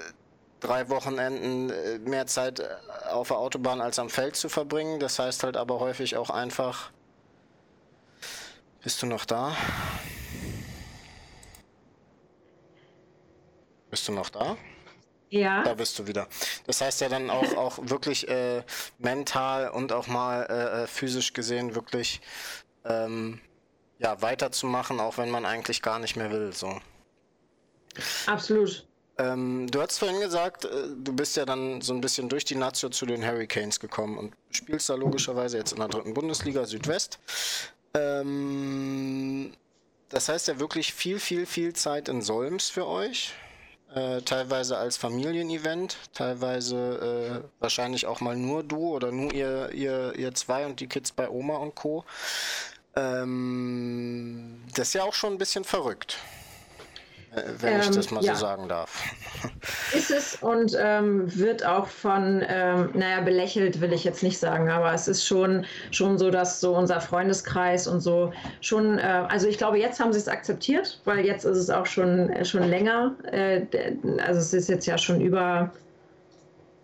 [0.60, 2.65] drei Wochenenden äh, mehr Zeit äh,
[3.10, 5.00] auf der Autobahn als am Feld zu verbringen.
[5.00, 6.91] Das heißt halt aber häufig auch einfach
[8.88, 9.54] bist du noch da?
[13.89, 14.56] Bist du noch da?
[15.30, 15.62] Ja.
[15.63, 16.26] Da bist du wieder.
[16.67, 18.63] Das heißt ja dann auch, auch wirklich äh,
[18.97, 22.21] mental und auch mal äh, äh, physisch gesehen wirklich
[22.86, 23.41] ähm,
[24.00, 26.54] ja, weiterzumachen, auch wenn man eigentlich gar nicht mehr will.
[26.54, 26.80] So.
[28.26, 28.88] Absolut.
[29.17, 32.56] Ähm, du hast vorhin gesagt, äh, du bist ja dann so ein bisschen durch die
[32.56, 37.19] Nazio zu den Hurricanes gekommen und spielst da logischerweise jetzt in der dritten Bundesliga Südwest.
[37.97, 39.53] Ähm,
[40.10, 43.33] das heißt ja wirklich viel, viel, viel Zeit in Solms für euch.
[43.93, 50.13] Äh, teilweise als Familienevent, teilweise äh, wahrscheinlich auch mal nur du oder nur ihr, ihr,
[50.15, 52.03] ihr zwei und die Kids bei Oma und Co.
[52.95, 56.17] Ähm, das ist ja auch schon ein bisschen verrückt.
[57.35, 58.35] Äh, wenn ähm, ich das mal ja.
[58.35, 59.03] so sagen darf.
[59.93, 64.69] Ist es und ähm, wird auch von, ähm, naja, belächelt will ich jetzt nicht sagen,
[64.69, 69.47] aber es ist schon, schon so, dass so unser Freundeskreis und so schon, äh, also
[69.47, 72.63] ich glaube, jetzt haben sie es akzeptiert, weil jetzt ist es auch schon, äh, schon
[72.63, 73.61] länger, äh,
[74.25, 75.71] also es ist jetzt ja schon über,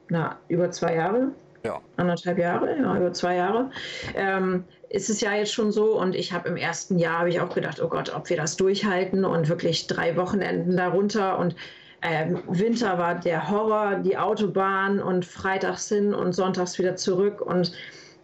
[0.09, 1.31] na, über zwei Jahre,
[1.63, 1.81] ja.
[1.97, 3.71] Anderthalb Jahre, ja, über zwei Jahre.
[4.15, 7.41] Ähm, ist es ja jetzt schon so und ich habe im ersten Jahr habe ich
[7.41, 11.55] auch gedacht, oh Gott, ob wir das durchhalten und wirklich drei Wochenenden darunter und
[12.03, 17.71] ähm, Winter war der Horror, die Autobahn und freitags hin und sonntags wieder zurück und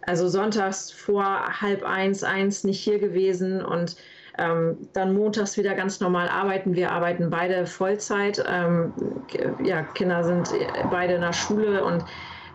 [0.06, 1.24] also sonntags vor
[1.60, 3.96] halb eins, eins nicht hier gewesen und
[4.38, 6.74] ähm, dann montags wieder ganz normal arbeiten.
[6.74, 8.42] Wir arbeiten beide Vollzeit.
[8.48, 8.92] Ähm,
[9.62, 10.50] ja, Kinder sind
[10.90, 12.04] beide in der Schule und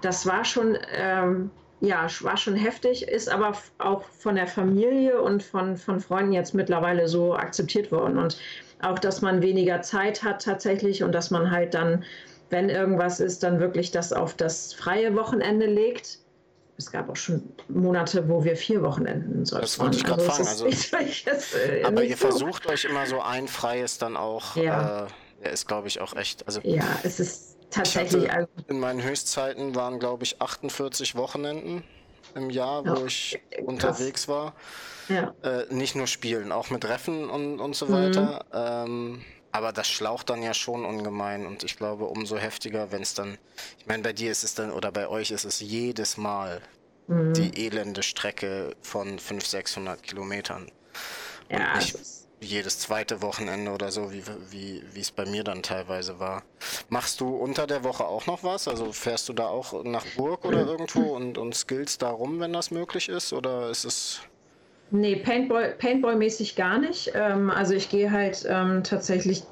[0.06, 1.50] das war schon, ähm,
[1.82, 6.54] ja, war schon heftig, ist aber auch von der Familie und von, von Freunden jetzt
[6.54, 8.18] mittlerweile so akzeptiert worden.
[8.20, 8.38] Und
[8.82, 12.04] auch, dass man weniger Zeit hat tatsächlich und dass man halt dann,
[12.52, 16.20] wenn irgendwas ist, dann wirklich das auf das freie Wochenende legt.
[16.78, 19.64] Es gab auch schon Monate, wo wir vier Wochenenden sollten.
[19.64, 21.08] Das wollte ich gerade also, fragen.
[21.26, 22.28] Also, äh, aber ihr so.
[22.28, 24.56] versucht euch immer so ein freies dann auch.
[24.56, 25.08] Ja.
[25.42, 26.46] Äh, ist, glaube ich, auch echt.
[26.48, 28.32] Also, ja, es ist Tatsächlich.
[28.32, 31.84] Also in meinen Höchstzeiten waren, glaube ich, 48 Wochenenden
[32.34, 33.66] im Jahr, wo ja, ich krass.
[33.66, 34.54] unterwegs war.
[35.10, 35.34] Ja.
[35.44, 38.46] Äh, nicht nur spielen, auch mit Reffen und, und so weiter.
[38.52, 39.22] Mhm.
[39.22, 43.14] Ähm, aber das schlaucht dann ja schon ungemein und ich glaube, umso heftiger, wenn es
[43.14, 43.38] dann,
[43.80, 46.62] ich meine, bei dir ist es dann, oder bei euch ist es jedes Mal
[47.08, 47.34] mhm.
[47.34, 50.70] die elende Strecke von 500, 600 Kilometern.
[51.50, 51.94] Ja, ich,
[52.46, 54.24] jedes zweite Wochenende oder so, wie
[54.94, 56.44] wie es bei mir dann teilweise war.
[56.90, 58.68] Machst du unter der Woche auch noch was?
[58.68, 62.54] Also fährst du da auch nach Burg oder irgendwo und und skills da rum, wenn
[62.54, 64.22] das möglich ist, oder ist es
[64.92, 67.12] Nee, Paintball, Paintball-mäßig gar nicht.
[67.16, 69.44] Ähm, also ich gehe halt ähm, tatsächlich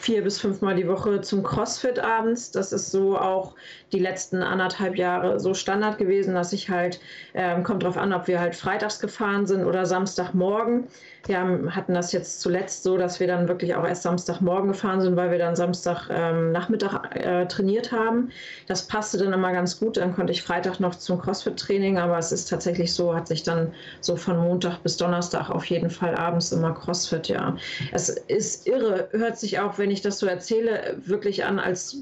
[0.00, 2.50] vier bis fünfmal die Woche zum CrossFit abends.
[2.50, 3.54] Das ist so auch
[3.92, 7.00] die letzten anderthalb Jahre so Standard gewesen, dass ich halt,
[7.34, 10.88] ähm, kommt drauf an, ob wir halt freitags gefahren sind oder Samstagmorgen.
[11.26, 15.00] Wir haben, hatten das jetzt zuletzt so, dass wir dann wirklich auch erst Samstagmorgen gefahren
[15.00, 18.30] sind, weil wir dann Samstagnachmittag ähm, äh, trainiert haben.
[18.66, 19.96] Das passte dann immer ganz gut.
[19.96, 23.72] Dann konnte ich Freitag noch zum CrossFit-Training, aber es ist tatsächlich so, hat sich dann
[24.00, 27.56] so von Montag bis Donnerstag auf jeden Fall abends immer CrossFit, ja.
[27.92, 31.98] Es ist irre, hört sich auch, wenn ich das so erzähle, wirklich an, als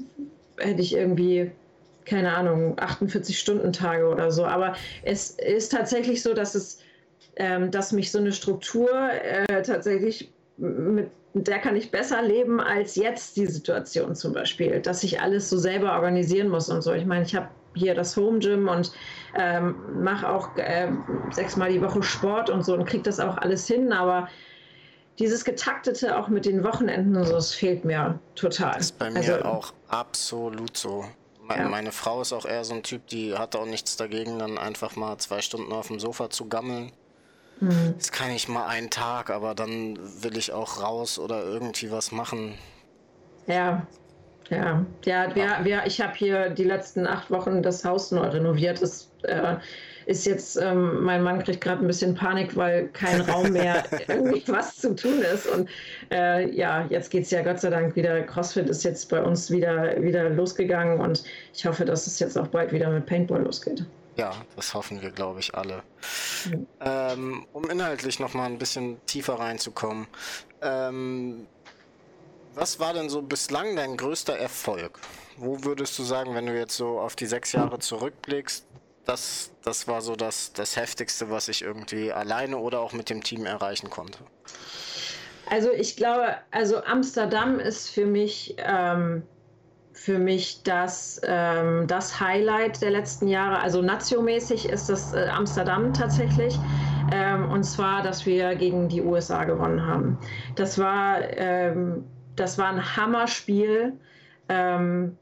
[0.57, 1.51] hätte ich irgendwie
[2.05, 4.45] keine Ahnung, 48-Stunden-Tage oder so.
[4.45, 6.79] Aber es ist tatsächlich so, dass es
[7.37, 12.95] ähm, dass mich so eine Struktur äh, tatsächlich mit der kann ich besser leben als
[12.95, 16.93] jetzt die Situation zum Beispiel, dass ich alles so selber organisieren muss und so.
[16.93, 18.91] Ich meine, ich habe hier das Home Gym und
[19.37, 20.87] ähm, mache auch äh,
[21.29, 24.29] sechsmal die Woche Sport und so und kriege das auch alles hin, aber
[25.19, 28.73] dieses Getaktete auch mit den Wochenenden und so, das fehlt mir total.
[28.73, 31.05] Das ist bei mir also, auch absolut so.
[31.41, 31.69] Meine, ja.
[31.69, 34.95] meine Frau ist auch eher so ein Typ, die hat auch nichts dagegen, dann einfach
[34.95, 36.91] mal zwei Stunden auf dem Sofa zu gammeln.
[37.59, 37.95] Mhm.
[37.97, 42.11] Das kann ich mal einen Tag, aber dann will ich auch raus oder irgendwie was
[42.11, 42.55] machen.
[43.47, 43.87] Ja,
[44.49, 48.81] ja, ja, wir, wir, ich habe hier die letzten acht Wochen das Haus neu renoviert.
[48.81, 49.55] Das, äh,
[50.07, 54.41] ist jetzt, ähm, mein Mann kriegt gerade ein bisschen Panik, weil kein Raum mehr irgendwie
[54.47, 55.47] was zu tun ist.
[55.47, 55.69] Und
[56.11, 58.21] äh, ja, jetzt geht es ja Gott sei Dank wieder.
[58.21, 62.47] CrossFit ist jetzt bei uns wieder, wieder losgegangen und ich hoffe, dass es jetzt auch
[62.47, 63.85] bald wieder mit Paintball losgeht.
[64.15, 65.83] Ja, das hoffen wir, glaube ich, alle.
[66.45, 66.67] Mhm.
[66.79, 70.07] Ähm, um inhaltlich nochmal ein bisschen tiefer reinzukommen.
[70.61, 71.47] Ähm,
[72.55, 74.99] was war denn so bislang dein größter Erfolg?
[75.35, 78.65] Wo würdest du sagen, wenn du jetzt so auf die sechs Jahre zurückblickst,
[79.07, 83.23] das, das war so das, das Heftigste, was ich irgendwie alleine oder auch mit dem
[83.23, 84.19] Team erreichen konnte?
[85.49, 89.23] Also ich glaube, also Amsterdam ist für mich ähm,
[89.97, 93.59] für mich das, ähm, das Highlight der letzten Jahre.
[93.59, 96.57] Also naziomäßig ist das äh, Amsterdam tatsächlich.
[97.11, 100.17] Ähm, und zwar, dass wir gegen die USA gewonnen haben.
[100.55, 103.93] Das war, ähm, das war ein Hammerspiel.
[104.49, 105.17] Ähm,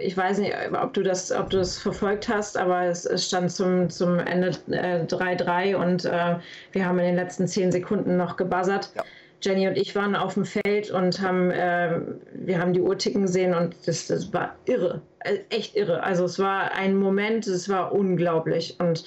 [0.00, 3.50] ich weiß nicht, ob du das, ob du das verfolgt hast, aber es, es stand
[3.50, 6.36] zum, zum Ende äh, 3-3 und äh,
[6.72, 8.90] wir haben in den letzten zehn Sekunden noch gebuzzert.
[8.94, 9.02] Ja.
[9.42, 12.00] Jenny und ich waren auf dem Feld und haben, äh,
[12.32, 16.02] wir haben die Uhr ticken gesehen und das, das war irre, äh, echt irre.
[16.02, 19.04] Also es war ein Moment, es war unglaublich und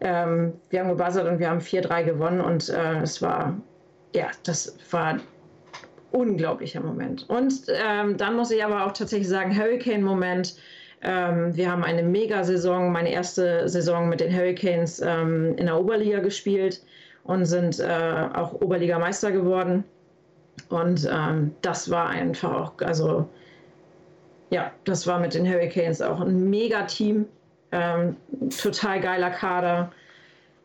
[0.00, 3.56] ähm, wir haben gebuzzert und wir haben 4-3 gewonnen und äh, es war,
[4.14, 5.18] ja, das war
[6.12, 7.28] unglaublicher Moment.
[7.28, 10.56] Und ähm, dann muss ich aber auch tatsächlich sagen, Hurricane-Moment.
[11.02, 16.20] Ähm, wir haben eine Mega-Saison, meine erste Saison mit den Hurricanes ähm, in der Oberliga
[16.20, 16.82] gespielt
[17.24, 19.84] und sind äh, auch Oberligameister geworden.
[20.68, 23.28] Und ähm, das war einfach auch, also
[24.50, 27.26] ja, das war mit den Hurricanes auch ein Mega-Team,
[27.72, 28.16] ähm,
[28.62, 29.92] total geiler Kader.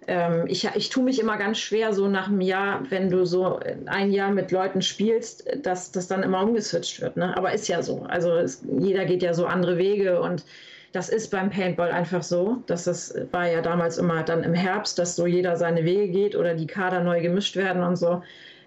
[0.08, 3.60] Ähm, ich, ich tue mich immer ganz schwer, so nach einem Jahr, wenn du so
[3.86, 7.18] ein Jahr mit Leuten spielst, dass das dann immer umgeswitcht wird.
[7.18, 7.36] Ne?
[7.38, 8.04] Aber ist ja so.
[8.04, 10.44] Also es, jeder geht ja so andere Wege und
[10.92, 12.58] das ist beim Paintball einfach so.
[12.66, 16.36] Dass das war ja damals immer dann im Herbst, dass so jeder seine Wege geht
[16.36, 18.24] oder die Kader neu gemischt werden und so.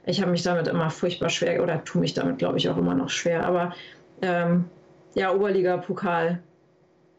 [0.06, 2.94] Ich habe mich damit immer furchtbar schwer oder tue mich damit, glaube ich, auch immer
[2.94, 3.44] noch schwer.
[3.44, 3.74] Aber
[4.22, 4.66] ähm,
[5.14, 6.40] ja, Oberliga-Pokal,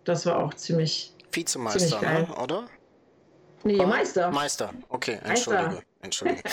[0.06, 1.14] das war auch ziemlich.
[1.32, 2.28] Vizemeister, ziemlich geil.
[2.30, 2.44] Ne?
[2.44, 2.64] oder?
[3.66, 3.86] Nee?
[3.86, 4.32] Meister.
[4.32, 5.66] Meister, okay, entschuldige.
[5.66, 5.84] Meister.
[6.02, 6.42] Entschuldige.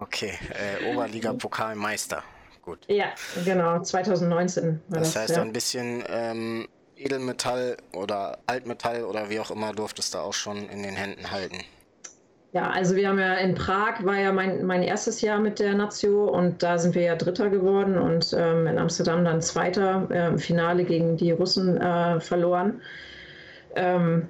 [0.00, 2.22] okay, äh, Oberliga-Pokalmeister
[2.68, 2.78] gut.
[2.88, 3.06] Ja,
[3.44, 5.14] genau, 2019 war das.
[5.14, 5.42] Das heißt, ja.
[5.42, 10.82] ein bisschen ähm, Edelmetall oder Altmetall oder wie auch immer durftest du auch schon in
[10.82, 11.58] den Händen halten.
[12.52, 15.74] Ja, also wir haben ja in Prag war ja mein, mein erstes Jahr mit der
[15.74, 20.28] Nazio und da sind wir ja Dritter geworden und ähm, in Amsterdam dann Zweiter äh,
[20.28, 22.80] im Finale gegen die Russen äh, verloren.
[23.76, 24.28] Ähm,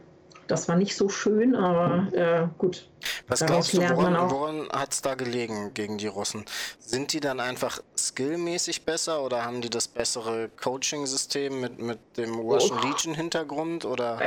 [0.49, 2.89] das war nicht so schön, aber äh, gut.
[3.29, 6.45] Was glaubst du, woran, woran hat es da gelegen gegen die Russen?
[6.79, 12.35] Sind die dann einfach skillmäßig besser oder haben die das bessere Coaching-System mit, mit dem
[12.35, 12.87] Russian oh.
[12.87, 14.19] Legion-Hintergrund oder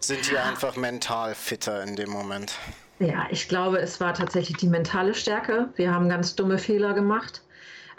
[0.00, 2.54] sind die einfach mental fitter in dem Moment?
[3.00, 5.68] Ja, ich glaube, es war tatsächlich die mentale Stärke.
[5.76, 7.42] Wir haben ganz dumme Fehler gemacht.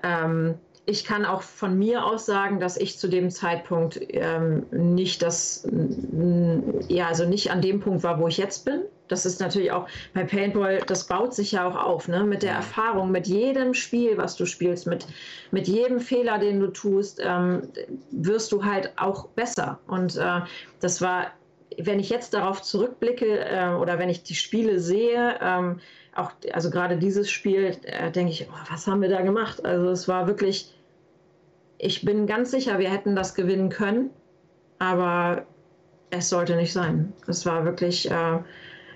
[0.03, 0.57] Ähm,
[0.91, 5.67] ich kann auch von mir aus sagen, dass ich zu dem Zeitpunkt ähm, nicht das,
[6.87, 8.83] ja, also nicht an dem Punkt war, wo ich jetzt bin.
[9.07, 12.23] Das ist natürlich auch bei Paintball, das baut sich ja auch auf, ne?
[12.23, 15.05] Mit der Erfahrung, mit jedem Spiel, was du spielst, mit,
[15.51, 17.63] mit jedem Fehler, den du tust, ähm,
[18.11, 19.79] wirst du halt auch besser.
[19.87, 20.41] Und äh,
[20.79, 21.27] das war,
[21.77, 25.79] wenn ich jetzt darauf zurückblicke äh, oder wenn ich die Spiele sehe, ähm,
[26.15, 29.65] auch, also gerade dieses Spiel, äh, denke ich, oh, was haben wir da gemacht?
[29.65, 30.73] Also es war wirklich,
[31.81, 34.11] ich bin ganz sicher, wir hätten das gewinnen können,
[34.77, 35.45] aber
[36.11, 37.11] es sollte nicht sein.
[37.27, 38.39] Es war wirklich, äh,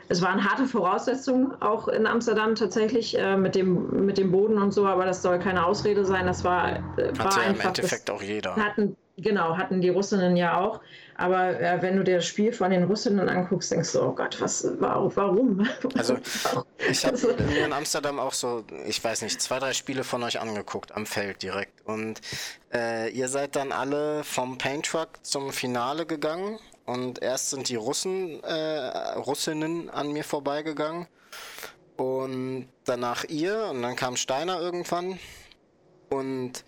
[0.07, 4.71] es waren harte Voraussetzungen, auch in Amsterdam tatsächlich, äh, mit, dem, mit dem Boden und
[4.71, 6.25] so, aber das soll keine Ausrede sein.
[6.25, 7.63] Das war, äh, war ja einfach.
[7.63, 8.55] Im Endeffekt das, auch jeder.
[8.55, 10.81] Hatten, genau, hatten die Russinnen ja auch.
[11.17, 14.39] Aber äh, wenn du dir das Spiel von den Russinnen anguckst, denkst du, oh Gott,
[14.41, 15.65] was, warum?
[15.97, 16.17] Also,
[16.89, 20.39] ich habe mir in Amsterdam auch so, ich weiß nicht, zwei, drei Spiele von euch
[20.41, 21.85] angeguckt, am Feld direkt.
[21.85, 22.19] Und
[22.73, 26.59] äh, ihr seid dann alle vom Paint Truck zum Finale gegangen.
[26.85, 31.07] Und erst sind die Russen, äh, Russinnen an mir vorbeigegangen.
[31.97, 33.65] Und danach ihr.
[33.71, 35.19] Und dann kam Steiner irgendwann.
[36.09, 36.63] Und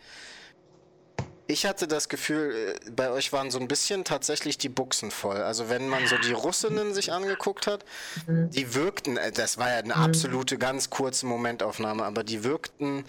[1.48, 5.38] ich hatte das Gefühl, äh, bei euch waren so ein bisschen tatsächlich die Buchsen voll.
[5.38, 7.86] Also wenn man so die Russinnen sich angeguckt hat,
[8.28, 8.50] mhm.
[8.52, 10.02] die wirkten, äh, das war ja eine mhm.
[10.02, 13.06] absolute ganz kurze Momentaufnahme, aber die wirkten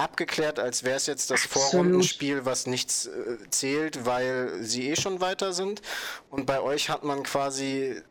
[0.00, 1.70] abgeklärt, als wäre es jetzt das Absolut.
[1.70, 5.82] Vorrundenspiel, was nichts äh, zählt, weil sie eh schon weiter sind.
[6.30, 8.02] Und bei euch hat man quasi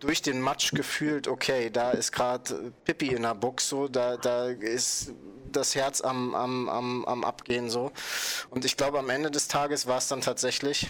[0.00, 4.46] durch den Match gefühlt, okay, da ist gerade Pippi in der Box, so, da, da
[4.46, 5.12] ist
[5.52, 7.92] das Herz am, am, am, am Abgehen so.
[8.50, 10.88] Und ich glaube, am Ende des Tages war es dann tatsächlich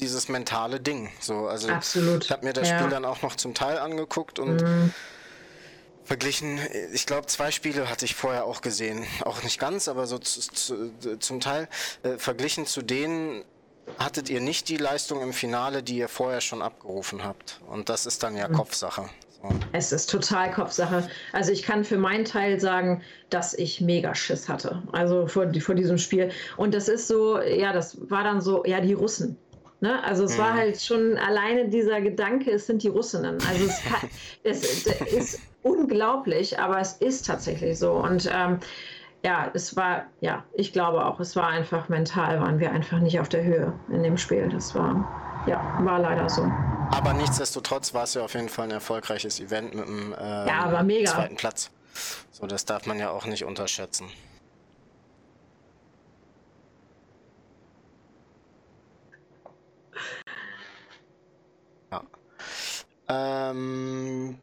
[0.00, 1.10] dieses mentale Ding.
[1.20, 2.24] So, also Absolut.
[2.24, 2.78] ich habe mir das ja.
[2.78, 4.94] Spiel dann auch noch zum Teil angeguckt und mhm.
[6.08, 6.58] Verglichen,
[6.92, 9.06] ich glaube, zwei Spiele hatte ich vorher auch gesehen.
[9.24, 11.68] Auch nicht ganz, aber so zu, zu, zum Teil
[12.02, 13.44] äh, verglichen zu denen
[13.98, 17.60] hattet ihr nicht die Leistung im Finale, die ihr vorher schon abgerufen habt.
[17.68, 18.54] Und das ist dann ja mhm.
[18.54, 19.08] Kopfsache.
[19.72, 21.08] Es ist total Kopfsache.
[21.32, 24.82] Also ich kann für meinen Teil sagen, dass ich mega Schiss hatte.
[24.92, 26.30] Also vor, vor diesem Spiel.
[26.56, 29.38] Und das ist so, ja, das war dann so, ja, die Russen.
[29.80, 30.02] Ne?
[30.02, 30.42] Also es mhm.
[30.42, 33.38] war halt schon alleine dieser Gedanke, es sind die Russinnen.
[33.48, 34.10] Also es, kann,
[34.42, 37.92] es, es ist unglaublich, aber es ist tatsächlich so.
[37.92, 38.58] Und ähm,
[39.24, 43.20] ja, es war, ja, ich glaube auch, es war einfach mental, waren wir einfach nicht
[43.20, 44.48] auf der Höhe in dem Spiel.
[44.48, 46.42] Das war, ja, war leider so.
[46.90, 51.04] Aber nichtsdestotrotz war es ja auf jeden Fall ein erfolgreiches Event mit dem ähm, ja,
[51.04, 51.70] zweiten Platz.
[52.30, 54.06] So, das darf man ja auch nicht unterschätzen.
[63.10, 64.38] Ähm,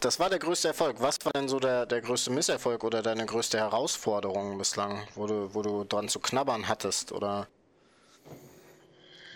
[0.00, 0.96] das war der größte Erfolg.
[1.00, 5.54] Was war denn so der, der größte Misserfolg oder deine größte Herausforderung bislang, wo du,
[5.54, 7.12] wo du dran zu knabbern hattest?
[7.12, 7.48] Oder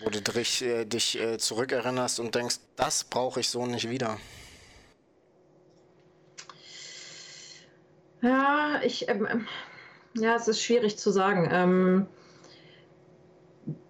[0.05, 4.19] wo du dich, äh, dich äh, zurückerinnerst und denkst, das brauche ich so nicht wieder?
[8.21, 9.49] Ja, ich, ähm, ähm,
[10.15, 11.49] ja, es ist schwierig zu sagen.
[11.51, 12.07] Ähm,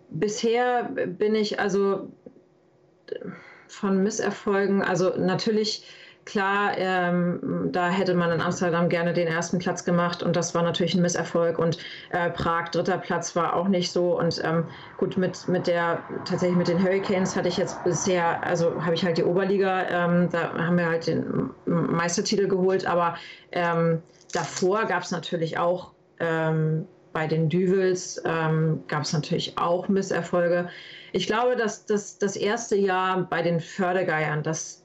[0.09, 2.09] bisher bin ich also
[3.72, 5.85] von Misserfolgen, also natürlich
[6.24, 10.62] Klar, ähm, da hätte man in Amsterdam gerne den ersten Platz gemacht und das war
[10.62, 11.58] natürlich ein Misserfolg.
[11.58, 11.78] Und
[12.11, 14.18] äh, Prag, dritter Platz, war auch nicht so.
[14.18, 14.64] Und ähm,
[14.98, 19.04] gut, mit, mit der, tatsächlich mit den Hurricanes hatte ich jetzt bisher, also habe ich
[19.04, 22.87] halt die Oberliga, ähm, da haben wir halt den Meistertitel geholt.
[22.87, 23.16] Aber
[23.50, 24.00] ähm,
[24.32, 30.68] davor gab es natürlich auch ähm, bei den Düvels, ähm, gab es natürlich auch Misserfolge.
[31.12, 34.83] Ich glaube, dass das, das erste Jahr bei den Fördergeiern, das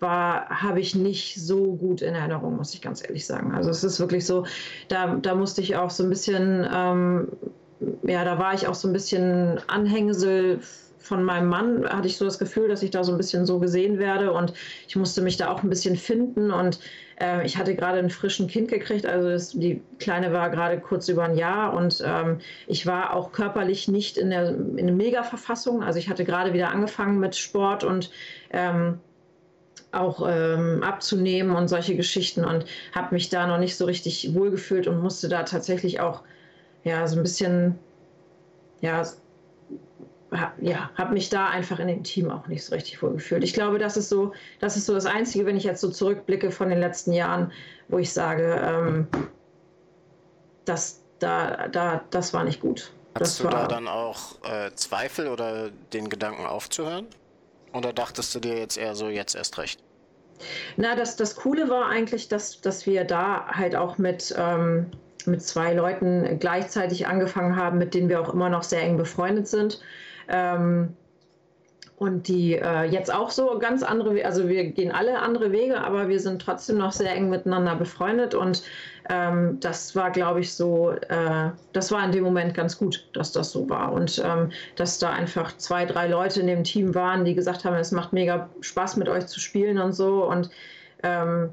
[0.00, 3.52] war, habe ich nicht so gut in Erinnerung, muss ich ganz ehrlich sagen.
[3.52, 4.44] Also es ist wirklich so,
[4.88, 7.28] da, da musste ich auch so ein bisschen, ähm,
[8.02, 10.60] ja, da war ich auch so ein bisschen Anhängsel
[11.04, 13.58] von meinem Mann hatte ich so das Gefühl, dass ich da so ein bisschen so
[13.58, 14.54] gesehen werde und
[14.88, 16.80] ich musste mich da auch ein bisschen finden und
[17.20, 21.08] äh, ich hatte gerade ein frischen Kind gekriegt, also das, die Kleine war gerade kurz
[21.08, 25.98] über ein Jahr und ähm, ich war auch körperlich nicht in der in Mega-Verfassung, also
[25.98, 28.10] ich hatte gerade wieder angefangen mit Sport und
[28.50, 29.00] ähm,
[29.92, 34.88] auch ähm, abzunehmen und solche Geschichten und habe mich da noch nicht so richtig wohlgefühlt
[34.88, 36.22] und musste da tatsächlich auch
[36.82, 37.78] ja so ein bisschen
[38.80, 39.04] ja
[40.60, 43.44] ja, habe mich da einfach in dem Team auch nicht so richtig wohlgefühlt.
[43.44, 46.50] Ich glaube, das ist so, das ist so das Einzige, wenn ich jetzt so zurückblicke
[46.50, 47.52] von den letzten Jahren,
[47.88, 49.06] wo ich sage, ähm,
[50.64, 52.92] das, da, da, das war nicht gut.
[53.14, 57.06] Hattest du da dann auch äh, Zweifel oder den Gedanken aufzuhören?
[57.72, 59.80] Oder dachtest du dir jetzt eher so, jetzt erst recht?
[60.76, 64.90] Na, das, das Coole war eigentlich, dass, dass wir da halt auch mit, ähm,
[65.26, 69.46] mit zwei Leuten gleichzeitig angefangen haben, mit denen wir auch immer noch sehr eng befreundet
[69.48, 69.80] sind.
[70.28, 70.94] Ähm,
[71.96, 76.08] und die äh, jetzt auch so ganz andere, also wir gehen alle andere Wege, aber
[76.08, 78.64] wir sind trotzdem noch sehr eng miteinander befreundet und
[79.08, 83.30] ähm, das war, glaube ich, so, äh, das war in dem Moment ganz gut, dass
[83.30, 87.24] das so war und ähm, dass da einfach zwei, drei Leute in dem Team waren,
[87.24, 90.50] die gesagt haben, es macht mega Spaß mit euch zu spielen und so und
[91.04, 91.50] ähm,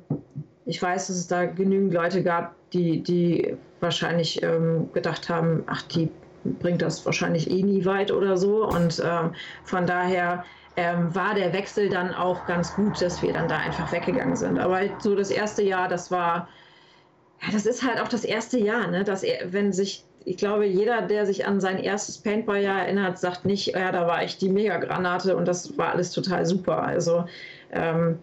[0.65, 5.81] ich weiß, dass es da genügend Leute gab, die, die wahrscheinlich ähm, gedacht haben, ach,
[5.83, 6.09] die
[6.43, 8.67] bringt das wahrscheinlich eh nie weit oder so.
[8.67, 10.43] Und ähm, von daher
[10.77, 14.59] ähm, war der Wechsel dann auch ganz gut, dass wir dann da einfach weggegangen sind.
[14.59, 16.47] Aber so das erste Jahr, das war,
[17.41, 19.03] ja, das ist halt auch das erste Jahr, ne?
[19.03, 23.45] Dass er, wenn sich, ich glaube, jeder, der sich an sein erstes Paintball-Jahr erinnert, sagt
[23.45, 26.83] nicht, ja, da war ich die Mega-Granate und das war alles total super.
[26.83, 27.25] Also,
[27.71, 28.19] ähm,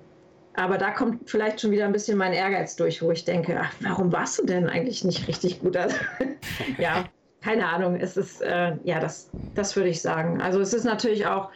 [0.55, 3.73] aber da kommt vielleicht schon wieder ein bisschen mein Ehrgeiz durch, wo ich denke, ach,
[3.81, 5.77] warum warst du denn eigentlich nicht richtig gut?
[5.77, 5.97] Also,
[6.79, 7.05] ja,
[7.41, 10.41] keine Ahnung, es ist, äh, ja, das, das würde ich sagen.
[10.41, 11.51] Also es ist natürlich auch,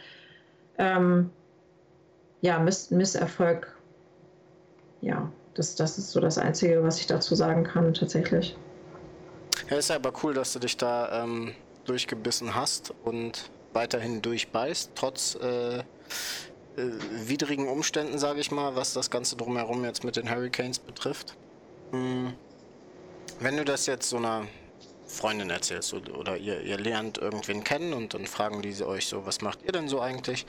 [0.77, 1.29] ähm,
[2.41, 3.73] ja, Miss, Misserfolg.
[5.01, 8.55] Ja, das, das ist so das Einzige, was ich dazu sagen kann, tatsächlich.
[9.69, 11.53] Ja, ist aber cool, dass du dich da ähm,
[11.85, 15.83] durchgebissen hast und weiterhin durchbeißt, trotz äh, äh,
[17.11, 21.35] widrigen Umständen, sage ich mal, was das Ganze drumherum jetzt mit den Hurricanes betrifft.
[21.91, 22.33] Hm.
[23.39, 24.47] Wenn du das jetzt so einer
[25.13, 29.41] Freundin erzählst oder ihr, ihr lernt irgendwen kennen und dann fragen die euch so, was
[29.41, 30.45] macht ihr denn so eigentlich?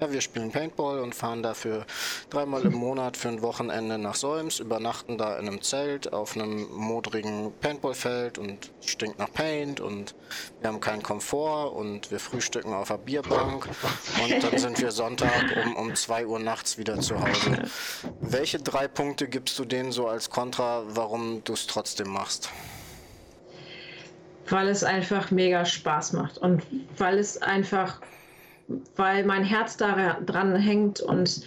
[0.00, 1.86] Ja, wir spielen Paintball und fahren dafür
[2.28, 6.68] dreimal im Monat für ein Wochenende nach Solms, übernachten da in einem Zelt auf einem
[6.72, 10.14] modrigen Paintballfeld und stinkt nach Paint und
[10.60, 13.68] wir haben keinen Komfort und wir frühstücken auf der Bierbank
[14.22, 17.70] und dann sind wir Sonntag um, um 2 Uhr nachts wieder zu Hause.
[18.20, 22.50] Welche drei Punkte gibst du denen so als Kontra, warum du es trotzdem machst?
[24.50, 26.62] Weil es einfach mega Spaß macht und
[26.96, 28.00] weil es einfach,
[28.96, 31.42] weil mein Herz daran hängt und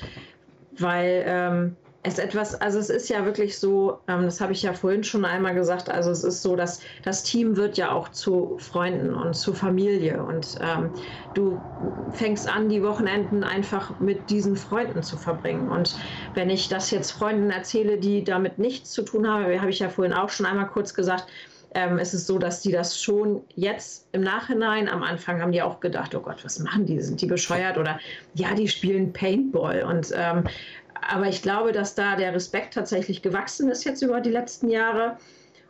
[0.78, 4.74] weil ähm, es etwas, also es ist ja wirklich so, ähm, das habe ich ja
[4.74, 8.58] vorhin schon einmal gesagt, also es ist so, dass das Team wird ja auch zu
[8.58, 10.90] Freunden und zu Familie und ähm,
[11.36, 11.60] du
[12.12, 15.70] fängst an, die Wochenenden einfach mit diesen Freunden zu verbringen.
[15.70, 15.96] Und
[16.34, 19.90] wenn ich das jetzt Freunden erzähle, die damit nichts zu tun haben, habe ich ja
[19.90, 21.28] vorhin auch schon einmal kurz gesagt,
[21.74, 25.62] ähm, es ist so, dass die das schon jetzt im Nachhinein, am Anfang haben die
[25.62, 27.00] auch gedacht, oh Gott, was machen die?
[27.00, 27.78] Sind die bescheuert?
[27.78, 28.00] Oder
[28.34, 29.84] ja, die spielen Paintball.
[29.84, 30.44] Und ähm,
[31.10, 35.18] aber ich glaube, dass da der Respekt tatsächlich gewachsen ist jetzt über die letzten Jahre.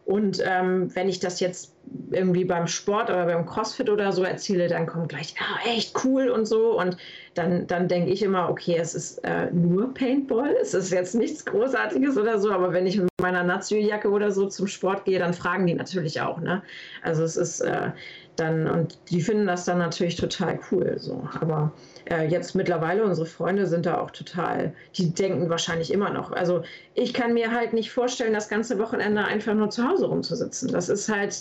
[0.05, 1.73] Und ähm, wenn ich das jetzt
[2.09, 6.29] irgendwie beim Sport oder beim CrossFit oder so erzähle, dann kommt gleich, ja, echt cool
[6.29, 6.77] und so.
[6.79, 6.97] Und
[7.33, 11.45] dann, dann denke ich immer, okay, es ist äh, nur Paintball, es ist jetzt nichts
[11.45, 15.33] Großartiges oder so, aber wenn ich mit meiner Nazio-Jacke oder so zum Sport gehe, dann
[15.33, 16.41] fragen die natürlich auch.
[16.41, 16.61] Ne?
[17.03, 17.91] Also es ist äh,
[18.35, 20.95] dann, und die finden das dann natürlich total cool.
[20.97, 21.27] So.
[21.39, 21.71] Aber
[22.09, 26.31] äh, jetzt mittlerweile, unsere Freunde sind da auch total, die denken wahrscheinlich immer noch.
[26.31, 26.63] Also
[26.95, 30.71] ich kann mir halt nicht vorstellen, das ganze Wochenende einfach nur zu Hause rumzusitzen.
[30.71, 31.35] Das ist halt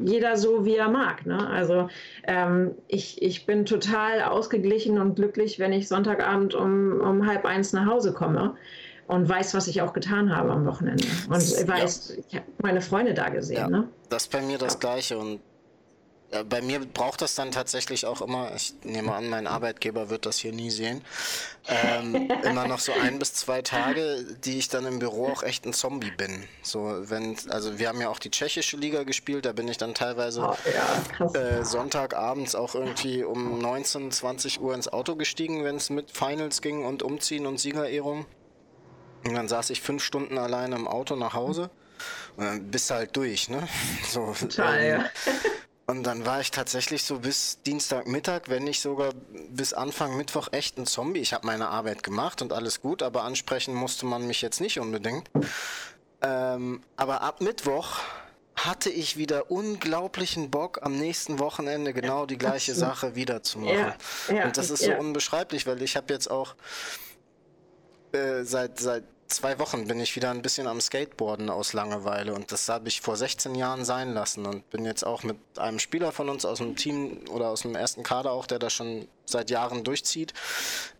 [0.00, 1.26] jeder so, wie er mag.
[1.26, 1.48] Ne?
[1.48, 1.88] Also
[2.26, 7.72] ähm, ich, ich bin total ausgeglichen und glücklich, wenn ich Sonntagabend um, um halb eins
[7.72, 8.54] nach Hause komme
[9.08, 11.04] und weiß, was ich auch getan habe am Wochenende.
[11.28, 12.24] Und weiß, ja.
[12.28, 13.56] ich habe meine Freunde da gesehen.
[13.56, 13.88] Ja, ne?
[14.08, 15.40] Das ist bei mir das Gleiche und
[16.48, 20.38] bei mir braucht das dann tatsächlich auch immer, ich nehme an, mein Arbeitgeber wird das
[20.38, 21.02] hier nie sehen,
[21.68, 25.66] ähm, immer noch so ein bis zwei Tage, die ich dann im Büro auch echt
[25.66, 26.44] ein Zombie bin.
[26.62, 29.94] So, wenn, also wir haben ja auch die tschechische Liga gespielt, da bin ich dann
[29.94, 35.76] teilweise oh, ja, äh, Sonntagabends auch irgendwie um 19, 20 Uhr ins Auto gestiegen, wenn
[35.76, 38.26] es mit Finals ging und Umziehen und Siegerehrung.
[39.24, 41.70] Und dann saß ich fünf Stunden alleine im Auto nach Hause.
[42.36, 43.68] Und dann bist du halt durch, ne?
[44.08, 45.10] So, Total, ähm, ja.
[45.86, 49.12] Und dann war ich tatsächlich so bis Dienstagmittag, wenn nicht sogar
[49.48, 51.20] bis Anfang Mittwoch echt ein Zombie.
[51.20, 54.78] Ich habe meine Arbeit gemacht und alles gut, aber ansprechen musste man mich jetzt nicht
[54.78, 55.28] unbedingt.
[56.22, 57.98] Ähm, aber ab Mittwoch
[58.54, 63.94] hatte ich wieder unglaublichen Bock, am nächsten Wochenende genau die gleiche Sache wieder zu machen.
[64.28, 66.54] Ja, ja, und das ist so unbeschreiblich, weil ich habe jetzt auch
[68.12, 72.52] äh, seit, seit zwei Wochen bin ich wieder ein bisschen am Skateboarden aus Langeweile und
[72.52, 76.12] das habe ich vor 16 Jahren sein lassen und bin jetzt auch mit einem Spieler
[76.12, 79.50] von uns aus dem Team oder aus dem ersten Kader auch, der das schon seit
[79.50, 80.34] Jahren durchzieht,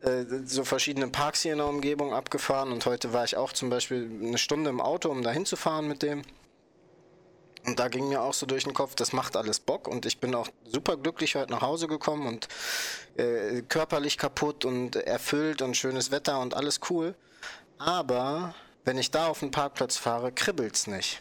[0.01, 3.71] äh, so verschiedene Parks hier in der Umgebung abgefahren und heute war ich auch zum
[3.71, 6.23] Beispiel eine Stunde im Auto, um da hinzufahren mit dem.
[7.65, 10.19] Und da ging mir auch so durch den Kopf, das macht alles Bock und ich
[10.19, 12.49] bin auch super glücklich heute nach Hause gekommen und
[13.17, 17.15] äh, körperlich kaputt und erfüllt und schönes Wetter und alles cool.
[17.85, 18.55] Aber
[18.85, 21.21] wenn ich da auf den Parkplatz fahre, kribbelt's nicht.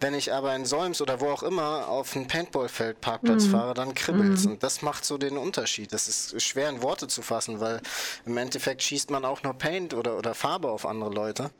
[0.00, 3.50] Wenn ich aber in Solms oder wo auch immer auf ein Paintballfeld Parkplatz mhm.
[3.50, 4.44] fahre, dann kribbelt's.
[4.44, 4.52] Mhm.
[4.52, 5.92] Und das macht so den Unterschied.
[5.92, 7.80] Das ist schwer in Worte zu fassen, weil
[8.26, 11.50] im Endeffekt schießt man auch nur Paint oder, oder Farbe auf andere Leute.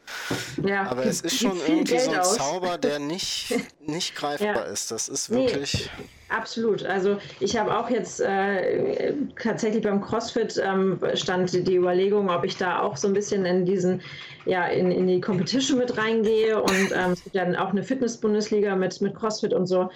[0.60, 2.36] Ja, aber es ist schon irgendwie Geld so ein aus.
[2.36, 3.54] Zauber, der nicht,
[3.86, 4.72] nicht greifbar ja.
[4.72, 4.90] ist.
[4.90, 5.88] Das ist wirklich.
[5.98, 6.04] Nee.
[6.32, 6.82] Absolut.
[6.84, 12.56] Also ich habe auch jetzt äh, tatsächlich beim CrossFit ähm, stand die Überlegung, ob ich
[12.56, 14.00] da auch so ein bisschen in diesen,
[14.46, 18.74] ja, in, in die Competition mit reingehe und ähm, es gibt ja auch eine Fitness-Bundesliga
[18.76, 19.90] mit, mit CrossFit und so.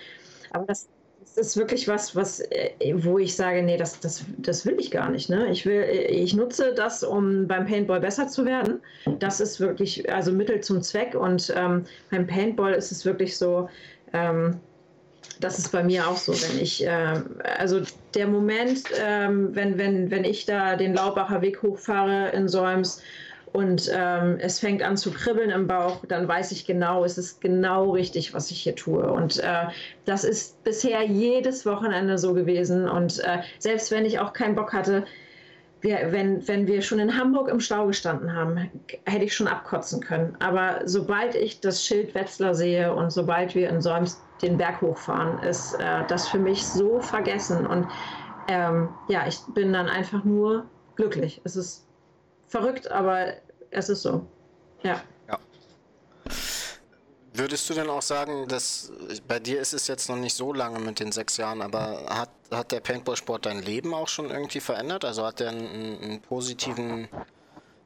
[0.50, 0.88] Aber das,
[1.20, 4.90] das ist wirklich was, was, äh, wo ich sage, nee, das, das, das will ich
[4.90, 5.30] gar nicht.
[5.30, 5.50] Ne?
[5.50, 8.82] Ich will, ich nutze das, um beim Paintball besser zu werden.
[9.20, 13.70] Das ist wirklich also Mittel zum Zweck und ähm, beim Paintball ist es wirklich so,
[14.12, 14.60] ähm,
[15.40, 17.20] das ist bei mir auch so, wenn ich, äh,
[17.58, 17.80] also
[18.14, 23.02] der Moment, äh, wenn, wenn, wenn ich da den Laubacher Weg hochfahre in Solms
[23.52, 27.40] und ähm, es fängt an zu kribbeln im Bauch, dann weiß ich genau, es ist
[27.40, 29.10] genau richtig, was ich hier tue.
[29.10, 29.66] Und äh,
[30.04, 32.88] das ist bisher jedes Wochenende so gewesen.
[32.88, 35.06] Und äh, selbst wenn ich auch keinen Bock hatte,
[35.80, 38.70] wir, wenn, wenn wir schon in Hamburg im Stau gestanden haben,
[39.04, 40.36] hätte ich schon abkotzen können.
[40.40, 45.38] Aber sobald ich das Schild Wetzlar sehe und sobald wir in Solms den Berg hochfahren,
[45.42, 47.66] ist äh, das für mich so vergessen.
[47.66, 47.86] Und
[48.48, 50.64] ähm, ja, ich bin dann einfach nur
[50.96, 51.40] glücklich.
[51.44, 51.86] Es ist
[52.48, 53.34] verrückt, aber
[53.70, 54.26] es ist so.
[54.82, 55.00] Ja.
[57.38, 58.90] Würdest du denn auch sagen, dass
[59.28, 62.30] bei dir ist es jetzt noch nicht so lange mit den sechs Jahren, aber hat,
[62.50, 65.04] hat der Paintball-Sport dein Leben auch schon irgendwie verändert?
[65.04, 67.08] Also hat der einen, einen positiven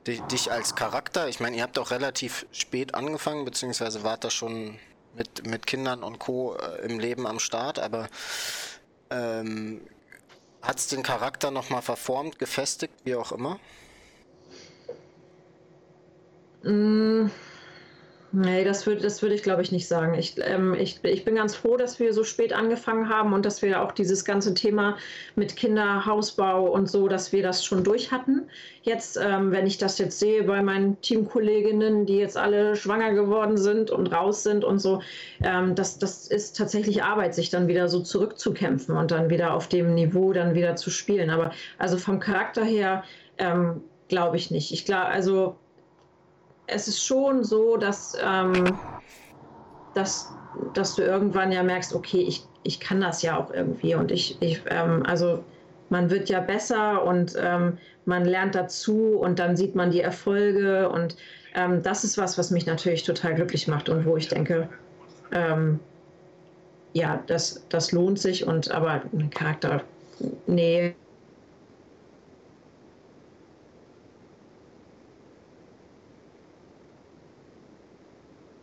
[0.06, 1.28] dich, als Charakter?
[1.28, 4.78] Ich meine, ihr habt auch relativ spät angefangen, beziehungsweise wart da schon
[5.16, 6.54] mit, mit Kindern und Co.
[6.54, 8.08] Äh, im Leben am Start, aber
[9.10, 9.80] ähm,
[10.62, 13.58] hat es den Charakter nochmal verformt, gefestigt, wie auch immer?
[16.62, 17.30] Mm.
[18.32, 20.14] Nee, das würde das würd ich glaube ich nicht sagen.
[20.14, 23.60] Ich, ähm, ich, ich bin ganz froh, dass wir so spät angefangen haben und dass
[23.60, 24.96] wir auch dieses ganze Thema
[25.34, 28.42] mit Kinderhausbau und so, dass wir das schon durch hatten.
[28.82, 33.58] Jetzt, ähm, wenn ich das jetzt sehe bei meinen Teamkolleginnen, die jetzt alle schwanger geworden
[33.58, 35.02] sind und raus sind und so,
[35.42, 39.66] ähm, das, das ist tatsächlich Arbeit, sich dann wieder so zurückzukämpfen und dann wieder auf
[39.66, 41.30] dem Niveau dann wieder zu spielen.
[41.30, 43.02] Aber also vom Charakter her
[43.38, 44.72] ähm, glaube ich nicht.
[44.72, 45.56] Ich glaube, also
[46.72, 48.80] es ist schon so, dass, ähm,
[49.94, 53.94] dass, dass du irgendwann ja merkst, okay, ich, ich kann das ja auch irgendwie.
[53.94, 55.44] Und ich, ich ähm, also
[55.88, 60.88] man wird ja besser und ähm, man lernt dazu und dann sieht man die Erfolge.
[60.88, 61.16] Und
[61.54, 64.68] ähm, das ist was, was mich natürlich total glücklich macht und wo ich denke,
[65.32, 65.80] ähm,
[66.92, 68.46] ja, das, das lohnt sich.
[68.46, 69.82] Und aber Charakter,
[70.46, 70.94] nee,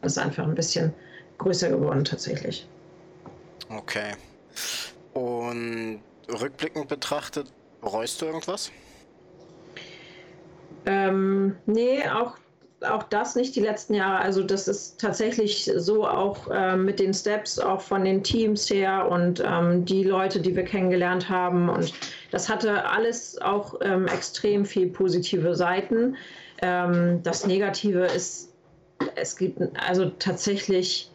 [0.08, 0.94] ist einfach ein bisschen
[1.38, 2.68] größer geworden tatsächlich.
[3.70, 4.14] Okay.
[5.14, 7.48] Und rückblickend betrachtet,
[7.82, 8.72] bereust du irgendwas?
[10.86, 12.38] Ähm, nee, auch,
[12.82, 14.20] auch das nicht die letzten Jahre.
[14.20, 19.08] Also das ist tatsächlich so auch äh, mit den Steps, auch von den Teams her
[19.10, 21.70] und ähm, die Leute, die wir kennengelernt haben.
[21.70, 21.94] Und
[22.32, 26.16] das hatte alles auch ähm, extrem viel positive Seiten.
[26.62, 28.54] Ähm, das Negative ist
[29.16, 31.12] es gibt also tatsächlich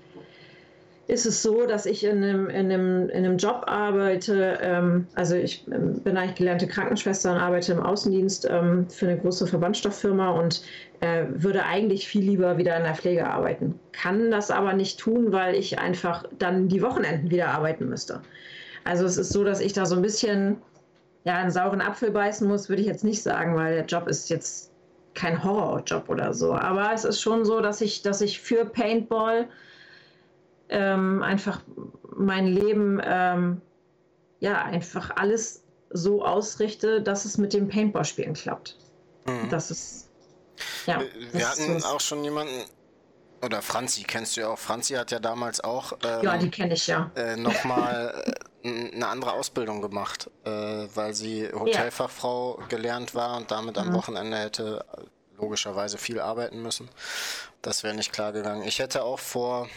[1.08, 4.58] ist es so, dass ich in einem, in einem, in einem Job arbeite.
[4.62, 9.18] Ähm, also ich ähm, bin eigentlich gelernte Krankenschwester und arbeite im Außendienst ähm, für eine
[9.18, 10.62] große Verbandstofffirma und
[11.00, 13.78] äh, würde eigentlich viel lieber wieder in der Pflege arbeiten.
[13.92, 18.22] Kann das aber nicht tun, weil ich einfach dann die Wochenenden wieder arbeiten müsste.
[18.84, 20.56] Also es ist so, dass ich da so ein bisschen
[21.24, 24.30] ja, einen sauren Apfel beißen muss, würde ich jetzt nicht sagen, weil der Job ist
[24.30, 24.71] jetzt
[25.14, 26.54] kein Horrorjob oder so.
[26.54, 29.48] Aber es ist schon so, dass ich, dass ich für Paintball
[30.68, 31.60] ähm, einfach
[32.16, 33.60] mein Leben, ähm,
[34.40, 38.76] ja, einfach alles so ausrichte, dass es mit dem Paintball-Spielen klappt.
[39.26, 39.48] Mhm.
[39.50, 40.08] Das ist,
[40.86, 41.00] ja.
[41.00, 42.64] Wir, wir hatten ist, auch schon jemanden,
[43.42, 44.58] oder Franzi, kennst du ja auch.
[44.58, 45.92] Franzi hat ja damals auch.
[46.04, 47.10] Ähm, ja, die kenne ich ja.
[47.14, 48.34] Äh, Nochmal
[48.64, 52.66] eine andere Ausbildung gemacht, äh, weil sie Hotelfachfrau ja.
[52.66, 53.94] gelernt war und damit am mhm.
[53.94, 54.84] Wochenende hätte
[55.36, 56.88] logischerweise viel arbeiten müssen.
[57.60, 58.62] Das wäre nicht klar gegangen.
[58.62, 59.68] Ich hätte auch vor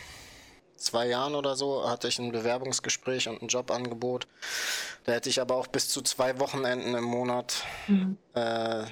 [0.75, 4.27] zwei Jahren oder so hatte ich ein Bewerbungsgespräch und ein Jobangebot.
[5.03, 8.17] Da hätte ich aber auch bis zu zwei Wochenenden im Monat mhm.
[8.33, 8.83] äh,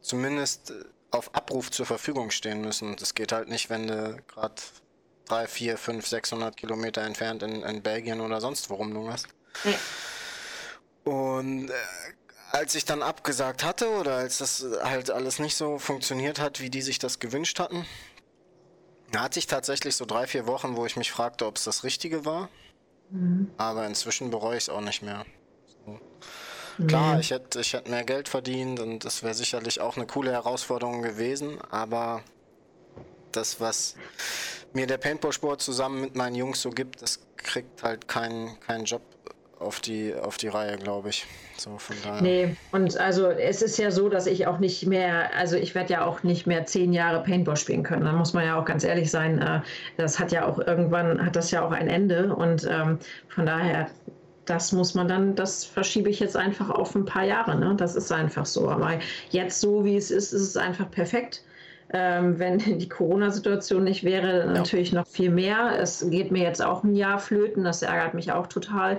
[0.00, 0.72] zumindest
[1.10, 2.96] auf Abruf zur Verfügung stehen müssen.
[2.96, 4.54] Das geht halt nicht, wenn du gerade
[5.26, 9.28] drei, vier, fünf, 600 Kilometer entfernt in, in Belgien oder sonst wo rumlungerst.
[9.64, 11.12] Ja.
[11.12, 11.74] Und äh,
[12.52, 16.70] als ich dann abgesagt hatte oder als das halt alles nicht so funktioniert hat, wie
[16.70, 17.84] die sich das gewünscht hatten,
[19.14, 22.24] hatte ich tatsächlich so drei, vier Wochen, wo ich mich fragte, ob es das Richtige
[22.24, 22.48] war.
[23.10, 23.50] Mhm.
[23.56, 25.24] Aber inzwischen bereue ich es auch nicht mehr.
[25.84, 26.00] So.
[26.86, 30.32] Klar, ich hätte ich hätt mehr Geld verdient und das wäre sicherlich auch eine coole
[30.32, 32.22] Herausforderung gewesen, aber
[33.36, 33.94] das, was
[34.72, 39.02] mir der Paintball-Sport zusammen mit meinen Jungs so gibt, das kriegt halt kein, kein Job
[39.60, 41.26] auf die, auf die Reihe, glaube ich.
[41.56, 42.20] So von daher.
[42.20, 45.92] Nee, und also es ist ja so, dass ich auch nicht mehr, also ich werde
[45.92, 48.04] ja auch nicht mehr zehn Jahre Paintball spielen können.
[48.04, 49.40] Da muss man ja auch ganz ehrlich sein.
[49.40, 49.60] Äh,
[49.96, 53.88] das hat ja auch irgendwann, hat das ja auch ein Ende und ähm, von daher
[54.44, 57.56] das muss man dann, das verschiebe ich jetzt einfach auf ein paar Jahre.
[57.56, 57.74] Ne?
[57.76, 58.68] Das ist einfach so.
[58.68, 58.98] Aber
[59.30, 61.42] jetzt so, wie es ist, ist es einfach perfekt.
[61.92, 64.46] Ähm, wenn die Corona-Situation nicht wäre, ja.
[64.46, 65.78] natürlich noch viel mehr.
[65.78, 68.98] Es geht mir jetzt auch ein Jahr flöten, das ärgert mich auch total.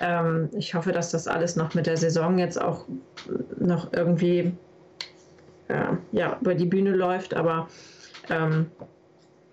[0.00, 2.84] Ähm, ich hoffe, dass das alles noch mit der Saison jetzt auch
[3.58, 4.52] noch irgendwie
[5.68, 7.68] äh, ja, über die Bühne läuft, aber
[8.28, 8.70] ähm,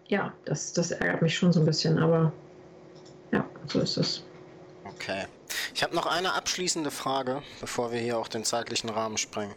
[0.08, 2.32] ja, das, das ärgert mich schon so ein bisschen, aber
[3.32, 4.24] ja, so ist es.
[4.86, 5.24] Okay.
[5.76, 9.56] Ich habe noch eine abschließende Frage, bevor wir hier auch den zeitlichen Rahmen sprengen.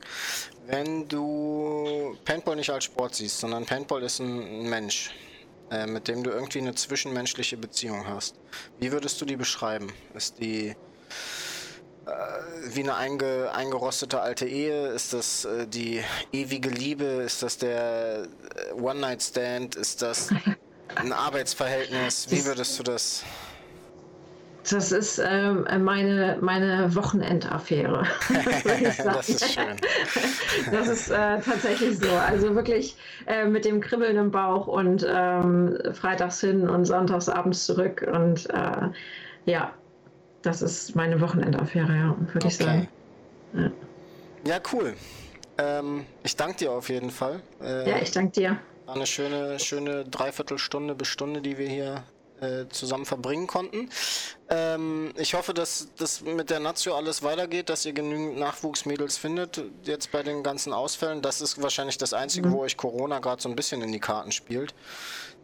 [0.67, 5.15] Wenn du Paintball nicht als Sport siehst, sondern Paintball ist ein Mensch,
[5.71, 8.37] äh, mit dem du irgendwie eine zwischenmenschliche Beziehung hast,
[8.79, 9.93] wie würdest du die beschreiben?
[10.15, 10.77] Ist die äh,
[12.65, 14.89] wie eine einge, eingerostete alte Ehe?
[14.89, 16.03] Ist das äh, die
[16.33, 17.05] ewige Liebe?
[17.05, 19.75] Ist das der äh, One-Night-Stand?
[19.75, 20.31] Ist das
[20.95, 23.23] ein Arbeitsverhältnis, wie würdest du das
[24.73, 28.05] das ist äh, meine, meine Wochenendaffäre.
[29.05, 29.77] das ist schön.
[30.71, 32.11] das ist äh, tatsächlich so.
[32.11, 32.97] Also wirklich
[33.27, 38.07] äh, mit dem Kribbeln im Bauch und ähm, freitags hin und sonntags abends zurück.
[38.13, 38.89] Und äh,
[39.47, 39.73] ja,
[40.43, 42.49] das ist meine Wochenendaffäre, ja, würde okay.
[42.49, 42.89] ich sagen.
[43.55, 43.71] Ja,
[44.45, 44.95] ja cool.
[45.59, 47.41] Ähm, ich danke dir auf jeden Fall.
[47.63, 48.59] Äh, ja, ich danke dir.
[48.87, 52.05] War eine schöne, schöne Dreiviertelstunde bis Stunde, die wir hier
[52.41, 53.91] äh, zusammen verbringen konnten.
[54.49, 59.63] Ähm, ich hoffe, dass das mit der Nazio alles weitergeht, dass ihr genügend Nachwuchsmädels findet,
[59.85, 61.23] jetzt bei den ganzen Ausfällen.
[61.23, 62.53] Das ist wahrscheinlich das Einzige, mhm.
[62.53, 64.75] wo euch Corona gerade so ein bisschen in die Karten spielt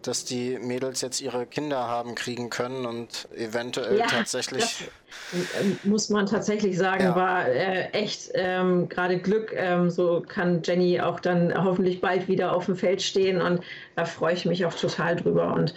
[0.07, 4.63] dass die Mädels jetzt ihre Kinder haben kriegen können und eventuell ja, tatsächlich.
[4.63, 7.17] Das, muss man tatsächlich sagen, ja.
[7.17, 9.53] war äh, echt ähm, gerade Glück.
[9.55, 13.63] Ähm, so kann Jenny auch dann hoffentlich bald wieder auf dem Feld stehen und
[13.97, 15.53] da freue ich mich auch total drüber.
[15.55, 15.75] Und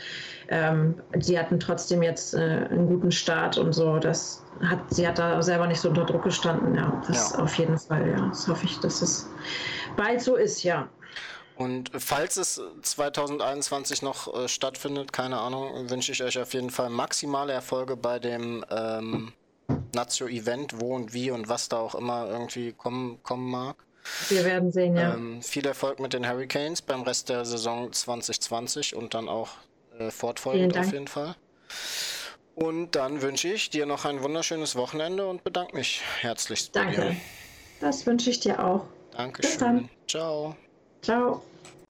[0.50, 3.98] ähm, sie hatten trotzdem jetzt äh, einen guten Start und so.
[3.98, 6.76] Das hat, sie hat da selber nicht so unter Druck gestanden.
[6.76, 7.40] Ja, das ja.
[7.40, 8.10] auf jeden Fall.
[8.10, 9.28] Ja, das hoffe ich, dass es
[9.98, 10.64] bald so ist.
[10.64, 10.88] Ja.
[11.56, 16.90] Und falls es 2021 noch äh, stattfindet, keine Ahnung, wünsche ich euch auf jeden Fall
[16.90, 19.32] maximale Erfolge bei dem ähm,
[19.94, 23.78] Nazio-Event, wo und wie und was da auch immer irgendwie kommen, kommen mag.
[24.30, 25.14] Wir werden sehen, ja.
[25.14, 29.50] Ähm, viel Erfolg mit den Hurricanes beim Rest der Saison 2020 und dann auch
[29.98, 31.36] äh, fortfolgend auf jeden Fall.
[32.54, 37.02] Und dann wünsche ich dir noch ein wunderschönes Wochenende und bedanke mich herzlichst bei Danke.
[37.02, 37.16] dir.
[37.82, 38.86] Das wünsche ich dir auch.
[39.12, 39.50] Dankeschön.
[39.50, 39.90] Bis dann.
[40.08, 40.56] Ciao.
[41.06, 41.55] Ciao.